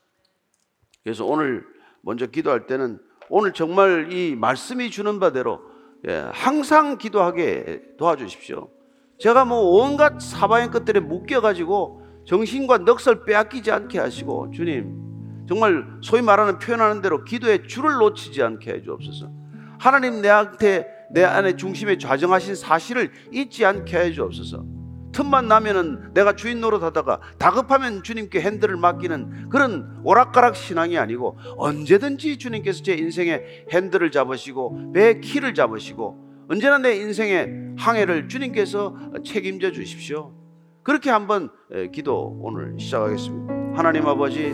그래서 1.02 1.24
오늘 1.24 1.64
먼저 2.02 2.26
기도할 2.26 2.66
때는 2.66 3.00
오늘 3.28 3.52
정말 3.52 4.12
이 4.12 4.36
말씀이 4.36 4.90
주는 4.90 5.18
바대로 5.20 5.60
예, 6.06 6.28
항상 6.32 6.96
기도하게 6.96 7.96
도와주십시오. 7.98 8.70
제가 9.18 9.44
뭐 9.44 9.82
온갖 9.82 10.20
사방의 10.20 10.70
것들에 10.70 11.00
묶여가지고 11.00 12.04
정신과 12.24 12.78
넋을 12.78 13.24
빼앗기지 13.24 13.72
않게 13.72 13.98
하시고 13.98 14.52
주님 14.52 15.07
정말 15.48 15.84
소위 16.02 16.22
말하는 16.22 16.58
표현하는 16.58 17.00
대로 17.00 17.24
기도의 17.24 17.66
줄을 17.66 17.94
놓치지 17.94 18.42
않게 18.42 18.70
해주옵소서. 18.74 19.30
하나님 19.78 20.20
내한테 20.20 20.86
내 21.10 21.24
안에 21.24 21.56
중심에 21.56 21.96
좌정하신 21.96 22.54
사실을 22.54 23.10
잊지 23.32 23.64
않게 23.64 23.96
해주옵소서. 23.96 24.64
틈만 25.10 25.48
나면은 25.48 26.12
내가 26.12 26.34
주인 26.36 26.60
노릇하다가 26.60 27.20
다급하면 27.38 28.02
주님께 28.02 28.40
핸들을 28.42 28.76
맡기는 28.76 29.48
그런 29.48 30.00
오락가락 30.04 30.54
신앙이 30.54 30.98
아니고 30.98 31.38
언제든지 31.56 32.36
주님께서 32.36 32.82
제 32.82 32.92
인생의 32.94 33.66
핸들을 33.72 34.10
잡으시고 34.10 34.92
배의 34.92 35.22
키를 35.22 35.54
잡으시고 35.54 36.46
언제나 36.50 36.78
내 36.78 36.94
인생의 36.96 37.74
항해를 37.78 38.28
주님께서 38.28 38.96
책임져 39.24 39.72
주십시오. 39.72 40.34
그렇게 40.82 41.10
한번 41.10 41.50
기도 41.92 42.38
오늘 42.42 42.78
시작하겠습니다. 42.78 43.57
하나님 43.78 44.04
아버지, 44.08 44.52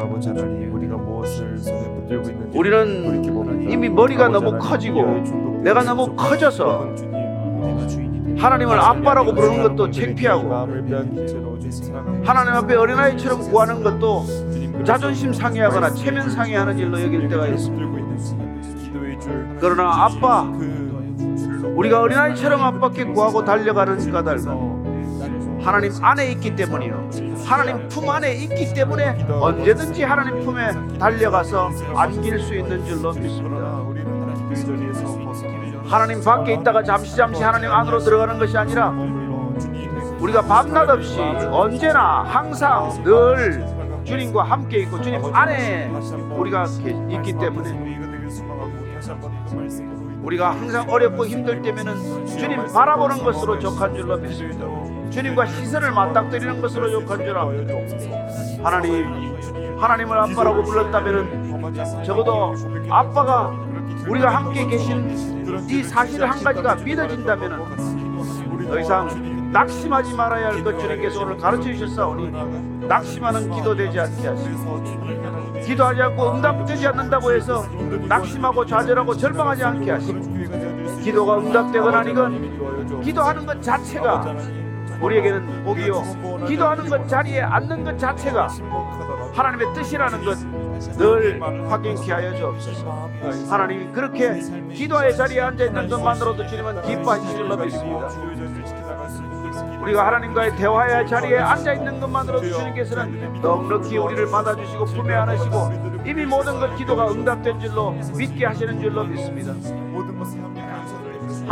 아버지 0.00 0.28
하나님, 0.28 0.72
우리가 0.72 0.96
무엇을 0.96 1.58
손에 1.58 1.92
붙들고 1.92 2.30
있는지 2.30 2.56
우리는 2.56 3.68
이미 3.68 3.88
머리가 3.88 4.28
너무 4.28 4.56
커지고 4.60 5.60
내가 5.64 5.82
너무 5.82 6.14
커져서 6.14 6.94
하나님을 8.38 8.78
아빠라고 8.78 9.34
부르는 9.34 9.64
것도 9.64 9.90
창피하고 9.90 10.54
하나님 12.22 12.52
앞에 12.54 12.76
어린아이처럼 12.76 13.40
구하는 13.50 13.82
것도 13.82 14.24
자존심 14.84 15.32
상해하거나 15.32 15.90
체면 15.90 16.30
상해하는 16.30 16.78
일로 16.78 17.02
여길 17.02 17.26
때가 17.26 17.48
있습니다. 17.48 17.82
그러나 19.58 20.04
아빠, 20.04 20.42
우리가 21.74 22.00
어린아이처럼 22.02 22.62
아빠께 22.62 23.02
구하고 23.06 23.44
달려가는 23.44 24.12
까닭은 24.12 24.71
하나님 25.64 25.92
안에 26.02 26.32
있기 26.32 26.56
때문이요. 26.56 27.10
하나님 27.44 27.88
품 27.88 28.08
안에 28.08 28.32
있기 28.34 28.74
때문에 28.74 29.26
언제든지 29.28 30.02
하나님 30.02 30.44
품에 30.44 30.98
달려가서 30.98 31.70
안길 31.94 32.38
수 32.40 32.54
있는 32.54 32.84
줄로 32.84 33.12
믿습니다. 33.12 33.82
하나님 35.86 36.22
밖에 36.22 36.54
있다가 36.54 36.82
잠시 36.82 37.16
잠시 37.16 37.42
하나님 37.42 37.70
안으로 37.70 37.98
들어가는 38.00 38.38
것이 38.38 38.56
아니라 38.56 38.90
우리가 40.18 40.42
밤낮 40.42 40.88
없이 40.88 41.20
언제나 41.20 42.22
항상 42.22 43.02
늘 43.04 43.64
주님과 44.04 44.42
함께 44.42 44.78
있고 44.80 45.00
주님 45.00 45.22
안에 45.32 45.90
우리가 46.36 46.64
있기 47.10 47.32
때문에 47.38 47.92
우리가 50.22 50.50
항상 50.50 50.88
어렵고 50.88 51.26
힘들 51.26 51.60
때면은 51.62 52.26
주님 52.26 52.64
바라보는 52.72 53.24
것으로 53.24 53.58
족한 53.58 53.94
줄로 53.94 54.16
믿습니다. 54.16 54.81
주님과 55.12 55.46
시선을 55.46 55.92
맞닥뜨리는 55.92 56.60
것으로 56.60 56.90
족한 56.90 57.18
줄 57.24 57.36
압니다. 57.36 57.74
하나님, 58.64 59.36
하나님을 59.78 60.18
아빠라고 60.18 60.62
불렀다면은 60.62 62.02
적어도 62.04 62.54
아빠가 62.90 63.48
우리가 64.08 64.34
함께 64.34 64.66
계신 64.66 65.10
이 65.68 65.82
사실 65.82 66.24
한 66.24 66.42
가지가 66.42 66.76
믿어진다면은 66.76 68.68
더 68.68 68.78
이상 68.80 69.50
낙심하지 69.52 70.14
말아야 70.14 70.48
할 70.48 70.64
것 70.64 70.78
주님께서 70.78 71.20
오늘 71.22 71.36
가르쳐 71.36 71.64
주셨사오니 71.64 72.86
낙심하는 72.88 73.50
기도 73.50 73.74
되지 73.76 74.00
않게 74.00 74.28
하시고 74.28 74.82
기도하지 75.62 76.02
않고 76.02 76.32
응답되지 76.36 76.86
않는다고 76.88 77.32
해서 77.32 77.64
낙심하고 78.08 78.64
좌절하고 78.64 79.14
절망하지 79.14 79.62
않게 79.62 79.90
하시고 79.90 80.20
기도가 81.02 81.38
응답되거나 81.38 81.98
아니건 81.98 83.02
기도하는 83.02 83.44
것 83.44 83.62
자체가 83.62 84.34
우리에게는 85.02 85.64
복이요 85.64 86.02
기도하는 86.46 86.88
것 86.88 87.08
자리에 87.08 87.40
앉는 87.42 87.84
것 87.84 87.98
자체가 87.98 88.48
하나님의 89.34 89.74
뜻이라는 89.74 90.24
것 90.24 90.72
늘 90.98 91.40
확인케 91.70 92.12
하여 92.12 92.34
주옵소서. 92.34 93.10
하나님이 93.48 93.92
그렇게 93.92 94.40
기도의 94.72 95.16
자리에 95.16 95.40
앉아 95.40 95.64
있는 95.66 95.88
것만으로도 95.88 96.46
주님은 96.46 96.82
기뻐하실 96.82 97.36
줄로 97.36 97.56
믿습니다. 97.56 98.08
우리가 99.80 100.06
하나님과의 100.06 100.56
대화의 100.56 101.06
자리에 101.06 101.38
앉아 101.38 101.74
있는 101.74 102.00
것만으로도 102.00 102.50
주님께서는 102.50 103.40
넉넉히 103.40 103.96
우리를 103.98 104.30
받아주시고 104.30 104.84
품에 104.86 105.14
안으시고 105.14 106.02
이미 106.04 106.24
모든 106.26 106.58
것 106.58 106.74
기도가 106.76 107.10
응답된 107.10 107.60
줄로 107.60 107.92
믿게 108.16 108.46
하시는 108.46 108.80
줄로 108.80 109.04
믿습니다. 109.04 109.52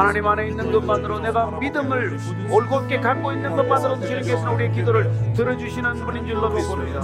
하나님 0.01 0.27
안에 0.27 0.49
있는 0.49 0.73
것만으로 0.73 1.19
내가 1.21 1.51
믿음을 1.61 2.19
올곧게 2.51 3.01
갖고 3.01 3.33
있는 3.33 3.55
것만으로도 3.55 4.07
주님께서는 4.07 4.55
우리의 4.55 4.73
기도를 4.73 5.13
들어주시는 5.35 5.93
분인 6.07 6.27
줄로 6.27 6.49
믿습니다. 6.49 7.03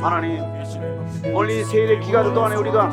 하나님 0.00 0.42
오늘 1.32 1.50
이 1.50 1.62
세일의 1.62 2.00
기간 2.00 2.34
동안에 2.34 2.56
우리가 2.56 2.90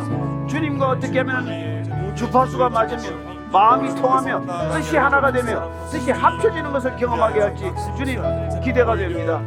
주님과 0.47 0.89
어떻게 0.91 1.19
하면 1.19 2.13
주파수가 2.15 2.69
맞으며 2.69 3.33
마음이 3.51 3.95
통하며 3.95 4.71
뜻이 4.71 4.97
하나가 4.97 5.31
되며 5.31 5.67
뜻이 5.89 6.11
합쳐지는 6.11 6.71
것을 6.71 6.95
경험하게 6.95 7.41
할지 7.41 7.71
주님 7.97 8.21
기대가 8.61 8.95
됩니다. 8.95 9.41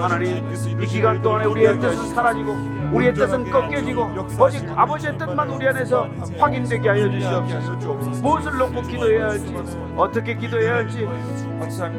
하나님 0.00 0.52
이 0.80 0.86
기간 0.86 1.20
동안에 1.20 1.46
우리의 1.46 1.80
뜻은 1.80 2.14
사라지고 2.14 2.52
우리의 2.92 3.14
뜻은 3.14 3.50
꺾여지고 3.50 4.02
오직 4.38 4.68
아버지의 4.68 5.16
뜻만 5.16 5.48
우리 5.48 5.66
안에서 5.66 6.08
확인되게 6.38 6.88
하여 6.88 7.10
주시옵소서. 7.10 8.22
무엇을 8.22 8.58
놓고 8.58 8.82
기도해야 8.82 9.30
할지 9.30 9.54
어떻게 9.96 10.36
기도해야 10.36 10.74
할지 10.76 11.08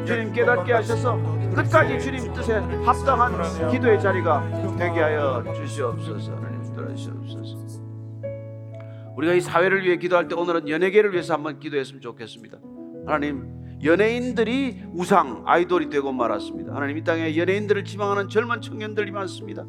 주님 0.06 0.32
깨닫게 0.32 0.72
하셔서 0.72 1.18
끝까지 1.54 1.98
주님 1.98 2.32
뜻에 2.32 2.54
합당한 2.84 3.70
기도의 3.70 4.00
자리가 4.00 4.76
되게 4.78 5.00
하여 5.00 5.42
주시옵소서. 5.54 6.32
하나님 6.36 6.62
들어주시옵소서. 6.74 7.82
우리가 9.16 9.34
이 9.34 9.40
사회를 9.40 9.84
위해 9.84 9.96
기도할 9.96 10.28
때 10.28 10.34
오늘은 10.34 10.68
연예계를 10.68 11.12
위해서 11.12 11.34
한번 11.34 11.58
기도했으면 11.58 12.00
좋겠습니다. 12.00 12.58
하나님 13.06 13.52
연예인들이 13.82 14.82
우상 14.94 15.42
아이돌이 15.44 15.90
되고 15.90 16.10
말았습니다. 16.12 16.74
하나님 16.74 16.96
이 16.98 17.04
땅에 17.04 17.36
연예인들을 17.36 17.84
지망하는 17.84 18.28
젊은 18.28 18.60
청년들이 18.60 19.10
많습니다. 19.10 19.64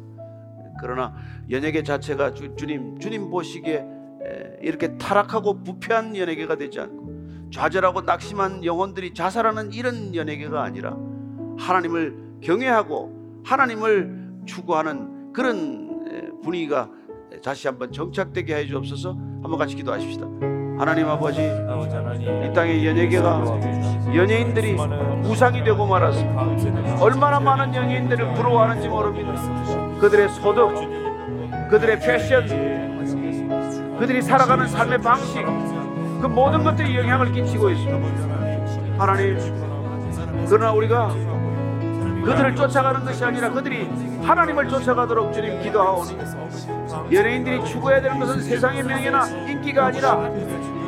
그러나 0.80 1.14
연예계 1.50 1.82
자체가 1.82 2.34
주, 2.34 2.54
주님 2.56 2.98
주님 2.98 3.30
보시기에 3.30 3.76
에, 3.76 4.58
이렇게 4.62 4.96
타락하고 4.98 5.62
부패한 5.62 6.16
연예계가 6.16 6.56
되지 6.56 6.80
않고 6.80 7.50
좌절하고 7.52 8.02
낙심한 8.02 8.64
영혼들이 8.64 9.14
자살하는 9.14 9.72
이런 9.72 10.14
연예계가 10.14 10.62
아니라 10.62 10.96
하나님을 11.58 12.40
경외하고 12.42 13.42
하나님을 13.44 14.42
추구하는 14.46 15.32
그런 15.32 16.04
에, 16.10 16.42
분위기가 16.42 16.90
다시 17.44 17.68
한번 17.68 17.92
정착되게 17.92 18.54
해 18.54 18.66
주옵소서. 18.66 19.10
한번 19.42 19.58
같이 19.58 19.76
기도하십시다. 19.76 20.26
하나님 20.78 21.08
아버지 21.08 21.40
이 21.40 22.52
땅의 22.54 22.86
연예계가 22.86 23.60
연예인들이 24.14 24.76
우상이 25.24 25.62
되고 25.64 25.86
말았습니다. 25.86 27.02
얼마나 27.02 27.40
많은 27.40 27.74
연예인들을 27.74 28.34
부러워하는지 28.34 28.88
모릅니다. 28.88 29.32
그들의 30.00 30.28
소득, 30.28 30.70
그들의 31.70 32.00
패션, 32.00 32.46
그들이 33.98 34.22
살아가는 34.22 34.66
삶의 34.66 34.98
방식, 34.98 35.42
그 36.20 36.26
모든 36.26 36.62
것들이 36.62 36.96
영향을 36.96 37.32
끼치고 37.32 37.70
있습니다. 37.70 38.26
하나님, 38.98 39.38
그러나 40.48 40.72
우리가 40.72 41.14
그들을 42.24 42.56
쫓아가는 42.56 43.04
것이 43.04 43.24
아니라 43.24 43.50
그들이 43.50 43.88
하나님을 44.22 44.68
쫓아가도록 44.68 45.32
주님 45.32 45.62
기도하오니 45.62 46.18
연예인들이 47.12 47.64
추구해야 47.64 48.00
되는 48.02 48.18
것은 48.18 48.40
세상의 48.42 48.82
명예나 48.82 49.26
인기가 49.48 49.86
아니라 49.86 50.30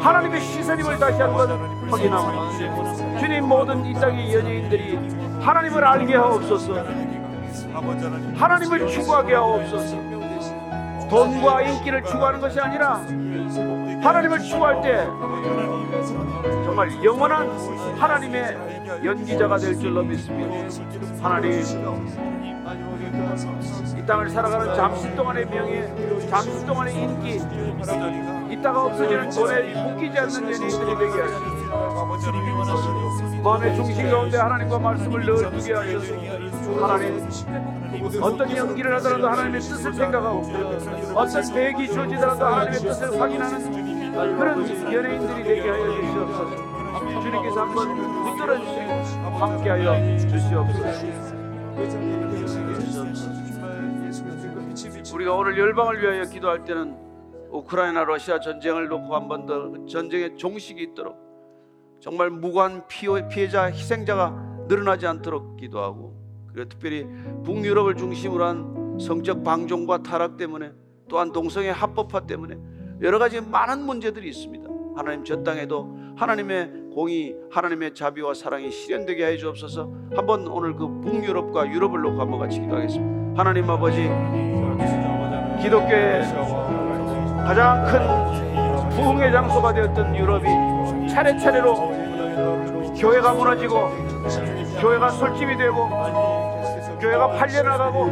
하나님의 0.01 0.41
시선임을 0.41 0.99
다시 0.99 1.21
한번 1.23 1.51
확인하오니 1.89 3.21
주님 3.21 3.45
모든 3.47 3.85
이 3.87 3.95
땅의 3.95 4.35
연예인들이 4.35 4.99
하나님을 5.41 5.85
알게 5.85 6.17
하옵소서 6.17 7.08
하나님 7.79 8.35
하나님을 8.37 8.89
추구하게 8.89 9.35
하옵소서. 9.35 9.97
돈과 11.09 11.63
인기를 11.63 12.03
추구하는 12.05 12.41
것이 12.41 12.61
아니라 12.61 12.97
하나님을 14.03 14.41
추구할 14.41 14.83
때 14.83 15.07
정말 16.65 17.05
영원한 17.05 17.49
하나님의 17.99 19.05
연기자가 19.05 19.57
될 19.57 19.79
줄로 19.79 20.03
믿습니다. 20.03 20.55
하나님 21.23 21.63
이 23.97 24.07
땅을 24.07 24.29
살아가는 24.31 24.75
잠시 24.75 25.15
동안의 25.15 25.47
명예 25.47 26.27
잠시 26.29 26.67
동안의 26.67 26.95
인기 26.95 27.41
이따가 28.51 28.85
없어지는 28.85 29.31
돈에 29.31 29.83
묶이지 29.83 30.19
않는 30.19 30.53
연예인들이 30.53 30.97
되게 30.99 31.23
하시고 31.23 31.59
마음의 33.43 33.75
중심 33.77 34.11
가운데 34.11 34.37
하나님과 34.37 34.79
말씀을 34.79 35.25
늘 35.25 35.37
두게 35.51 35.73
하셔서 35.75 36.15
하나님 36.87 37.29
어떤 38.23 38.57
연기를 38.57 38.95
하더라도 38.97 39.29
하나님의 39.29 39.61
뜻을 39.61 39.93
생각하고 39.93 40.43
어떤 41.15 41.53
계획이 41.53 41.89
주어지더라도 41.89 42.45
하나님의 42.45 42.79
뜻을 42.81 43.21
확인하는 43.21 44.13
그런 44.39 44.93
연예인들이 44.93 45.45
되게 45.45 45.69
하여 45.71 45.95
주시옵소서. 45.95 46.69
주님께서 47.23 47.61
한번 47.61 47.95
붙들어 48.25 48.59
주시고 48.59 49.29
함께하여 49.39 50.19
주시옵소서. 50.19 51.19
우리가 55.15 55.35
오늘 55.35 55.59
열방을 55.59 56.03
위하여 56.03 56.25
기도할 56.25 56.65
때는 56.65 56.97
우크라이나 57.51 58.05
러시아 58.05 58.39
전쟁을 58.41 58.89
놓고 58.89 59.15
한 59.15 59.29
번 59.29 59.47
더 59.47 59.87
전쟁의 59.87 60.37
종식이 60.37 60.83
있도록 60.83 61.17
정말 62.01 62.31
피해- 62.89 63.29
피해자 63.29 63.65
희생자가 63.71 64.31
늘어나지 64.69 65.07
않도록 65.07 65.57
기도하고 65.57 66.15
그리고 66.53 66.69
특별히 66.69 67.07
북유럽을 67.45 67.97
중심으로 67.97 68.45
한 68.45 68.99
성적 69.01 69.43
방종과 69.45 70.03
타락 70.03 70.37
때문에 70.37 70.71
또한 71.09 71.33
동성애 71.33 71.71
합법화 71.71 72.21
때문에 72.27 72.57
여러 73.01 73.19
가지 73.19 73.41
많은 73.41 73.85
문제들이 73.85 74.29
있습니다. 74.29 74.69
하나님 74.97 75.25
저 75.25 75.43
땅에도 75.43 75.97
하나님의 76.17 76.89
공의, 76.93 77.37
하나님의 77.51 77.95
자비와 77.95 78.35
사랑이 78.35 78.71
실현되게 78.73 79.25
해 79.25 79.37
주옵소서. 79.37 79.89
한번 80.17 80.49
오늘 80.49 80.75
그 80.75 80.89
북유럽과 81.01 81.69
유럽을 81.71 82.01
놓고 82.03 82.21
한번 82.21 82.41
같이 82.41 82.61
기도하겠습니다. 82.61 83.41
하나님 83.41 83.71
아버지 83.71 84.03
기독교의 85.63 86.23
가장 87.45 87.85
큰 87.87 88.89
부흥의 88.91 89.31
장소가 89.33 89.73
되었던 89.73 90.17
유럽이 90.17 90.45
차례차례로 91.19 92.95
교회가 92.97 93.35
무너지고 93.35 93.91
교회가 94.81 95.11
솔집이 95.11 95.57
되고 95.57 95.89
교회가 97.01 97.31
팔려나가고 97.33 98.05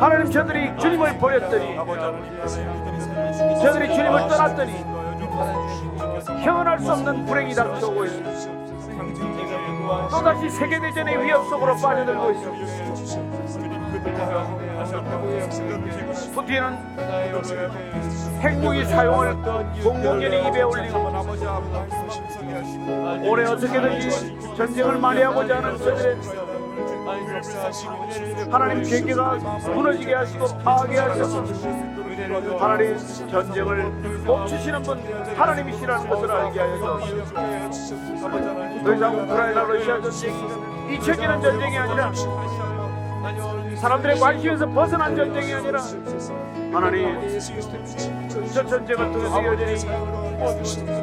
하나님 0.00 0.30
저들이 0.30 0.76
주님을 0.78 1.18
버렸더니 1.18 1.76
저들이 3.62 3.94
주님을 3.94 4.28
떠났더니 4.28 4.84
형언할 6.42 6.80
수 6.80 6.92
없는 6.92 7.26
불행이 7.26 7.54
닥쳐오고 7.54 8.04
있습니다 8.04 8.60
또다시 10.10 10.50
세계대전의 10.50 11.24
위협 11.24 11.48
속으로 11.48 11.76
빠져들고 11.76 12.30
있습니다. 12.30 13.00
푸틴은 16.34 16.78
핵무기 18.40 18.84
사용을 18.84 19.34
공공연히 19.82 20.48
입에 20.48 20.62
올리고 20.62 21.09
올해 23.24 23.44
어떻게든지 23.46 24.56
전쟁을 24.56 24.98
만회하고자 24.98 25.56
하는 25.56 25.78
저들의 25.78 26.16
하나님 28.50 28.82
계계가 28.82 29.34
무너지게 29.74 30.14
하시고 30.14 30.46
파하게 30.58 30.98
하셔서 30.98 31.44
하나님 32.58 32.96
전쟁을 33.30 33.90
멈추시는 34.24 34.82
분 34.82 34.98
하나님이시라는 35.36 36.08
것을 36.08 36.30
알게 36.30 36.60
하여 36.60 37.00
주옵소서 37.00 38.30
더 38.84 38.94
이상 38.94 39.18
우크라이나 39.20 39.62
러시아 39.62 40.00
전쟁이 40.00 40.94
잊혀지는 40.94 41.40
전쟁이 41.40 41.78
아니라 41.78 42.12
사람들의 43.76 44.18
관심에서 44.18 44.66
벗어난 44.66 45.16
전쟁이 45.16 45.54
아니라 45.54 45.80
하나님 46.72 47.30
저 48.52 48.64
전쟁을 48.66 49.12
통해서 49.12 49.44
여전히 49.44 49.76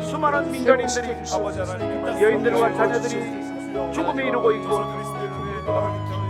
수많은 0.03 0.51
민간인들이 0.51 1.07
여인들과 2.21 2.73
자녀들이 2.73 3.13
죽음에 3.93 4.27
이르고 4.27 4.51
있고 4.53 4.81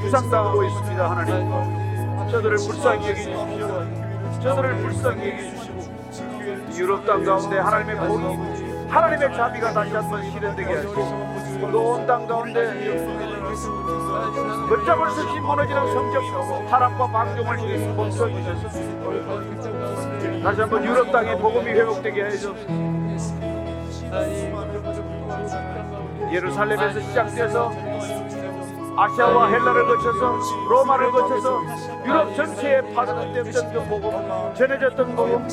부상당하고 0.02 0.64
있습니다 0.64 1.10
하나님. 1.10 2.30
저들을 2.32 2.58
불쌍히 2.58 3.10
여기주십시오. 3.10 4.42
저들을 4.44 4.76
불쌍히 4.78 5.30
여기주시고 5.32 6.78
유럽 6.78 7.06
땅 7.06 7.24
가운데 7.24 7.58
하나님의 7.58 7.96
공의 8.08 8.88
하나님의 8.90 9.36
자비가 9.36 9.74
다시 9.74 9.94
한번 9.94 10.24
실현되게 10.32 10.74
하시고 10.76 11.02
온땅 11.66 12.28
가운데 12.28 12.64
걷잡을 14.70 15.10
수 15.12 15.22
없이 15.22 15.40
무너지는 15.40 15.94
성적 15.94 16.22
타락과 16.70 17.08
방종을 17.08 17.58
멈춰 17.96 18.28
주셔서 18.30 19.77
다시 20.44 20.62
한번 20.62 20.84
유럽 20.86 21.12
땅에 21.12 21.36
복음이 21.38 21.70
회복되게 21.72 22.26
해주옵소서. 22.26 22.68
예루살렘에서 26.32 27.00
시작돼서 27.00 27.72
아시아와 29.00 29.50
헬라를 29.50 29.86
거쳐서 29.86 30.40
로마를 30.70 31.12
거쳐서 31.12 31.62
유럽 32.06 32.36
전체에 32.36 32.82
파송되었던 32.94 33.74
그 33.74 33.84
복음 33.88 34.54
전해졌던 34.56 35.16
복음 35.16 35.48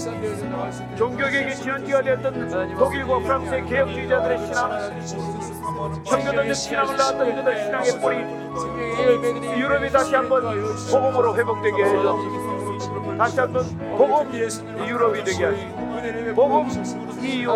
종교개혁의 0.97 1.57
지원지가 1.57 2.03
되었던 2.03 2.74
독일과 2.78 3.18
프랑스의 3.18 3.66
개혁주의자들의 3.66 4.39
신앙 4.47 5.05
청교도적 6.05 6.55
신앙을 6.55 6.97
낳았던 6.97 7.35
그들 7.37 7.64
신앙의 7.64 8.01
뿌리 8.01 9.61
유럽이 9.61 9.91
다시 9.91 10.14
한번 10.14 10.43
복음으로 10.91 11.37
회복되게 11.37 11.85
해줘 11.85 12.16
다시 13.17 13.41
한번 13.41 13.65
복음 13.97 14.35
유럽이 14.35 15.25
되게 15.25 15.45
하시고 15.45 16.35
복음 16.35 16.69
EU 17.23 17.49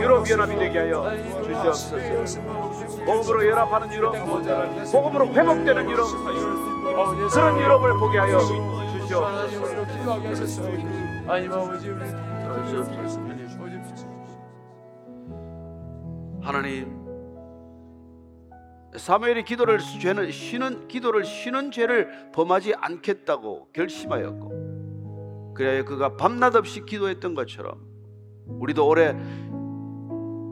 유럽 0.00 0.28
연합이 0.28 0.56
되게 0.56 0.80
하여 0.80 1.08
주시옵소서. 1.44 2.40
복음으로 3.06 3.48
연합하는 3.48 3.92
유럽 3.92 4.12
복음으로 4.92 5.28
회복되는 5.28 5.88
유럽 5.90 6.08
그런 7.32 7.60
유럽을 7.60 7.92
보게 7.98 8.18
하여 8.18 8.40
주시옵소서. 8.40 8.64
아님 11.28 11.52
아버지 11.52 11.94
하나님 16.42 17.06
사무엘이 18.96 19.44
기도를 19.44 19.78
죄는 19.78 20.30
쉬는 20.30 20.88
기도를 20.88 21.24
쉬는 21.24 21.70
죄를 21.70 22.30
범하지 22.32 22.74
않겠다고 22.74 23.68
결심하였고 23.72 24.65
그래야 25.56 25.84
그가 25.84 26.16
밤낮 26.16 26.54
없이 26.54 26.84
기도했던 26.84 27.34
것처럼 27.34 27.80
우리도 28.46 28.86
올해 28.86 29.12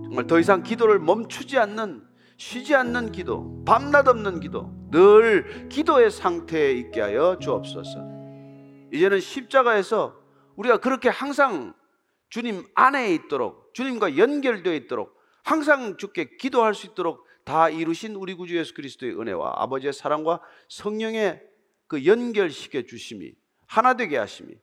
정말 0.03 0.27
더 0.27 0.41
이상 0.41 0.63
기도를 0.63 0.99
멈추지 0.99 1.59
않는 1.59 2.03
쉬지 2.39 2.75
않는 2.75 3.13
기도 3.13 3.63
밤낮 3.65 4.09
없는 4.09 4.41
기도 4.41 4.73
늘 4.91 5.69
기도의 5.69 6.11
상태에 6.11 6.73
있게 6.73 7.01
하여 7.01 7.39
주옵소서. 7.39 7.99
이제는 8.93 9.21
십자가에서 9.21 10.17
우리가 10.57 10.79
그렇게 10.79 11.09
항상 11.09 11.75
주님 12.31 12.65
안에 12.75 13.13
있도록 13.15 13.75
주님과 13.75 14.17
연결되어 14.17 14.75
있도록 14.75 15.15
항상 15.43 15.97
주께 15.99 16.37
기도할 16.37 16.75
수 16.75 16.87
있도록 16.87 17.27
다 17.45 17.69
이루신 17.69 18.15
우리 18.15 18.35
구주 18.35 18.57
예수 18.57 18.73
그리스도의 18.73 19.21
은혜와 19.21 19.63
아버지의 19.63 19.93
사랑과 19.93 20.41
성령의 20.69 21.43
그 21.89 22.07
연결시켜 22.07 22.83
주심이 22.83 23.33
하나 23.67 23.95
되게 23.95 24.17
하심이 24.17 24.55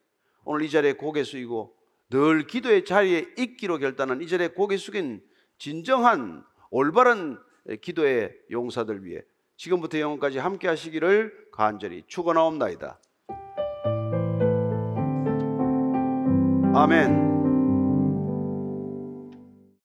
오늘 0.43 0.65
이 0.65 0.69
자리에 0.69 0.93
고개 0.93 1.23
숙이고 1.23 1.75
늘 2.09 2.45
기도의 2.45 2.85
자리에 2.85 3.33
있기로 3.37 3.77
결단한 3.77 4.21
이 4.21 4.27
자리에 4.27 4.49
고개 4.49 4.77
숙인 4.77 5.21
진정한 5.57 6.43
올바른 6.69 7.37
기도의 7.81 8.35
용사들 8.51 9.05
위해 9.05 9.21
지금부터 9.55 9.99
영원까지 9.99 10.39
함께 10.39 10.67
하시기를 10.67 11.49
간절히 11.51 12.03
축원하옵나이다. 12.07 12.99
아멘. 16.73 17.30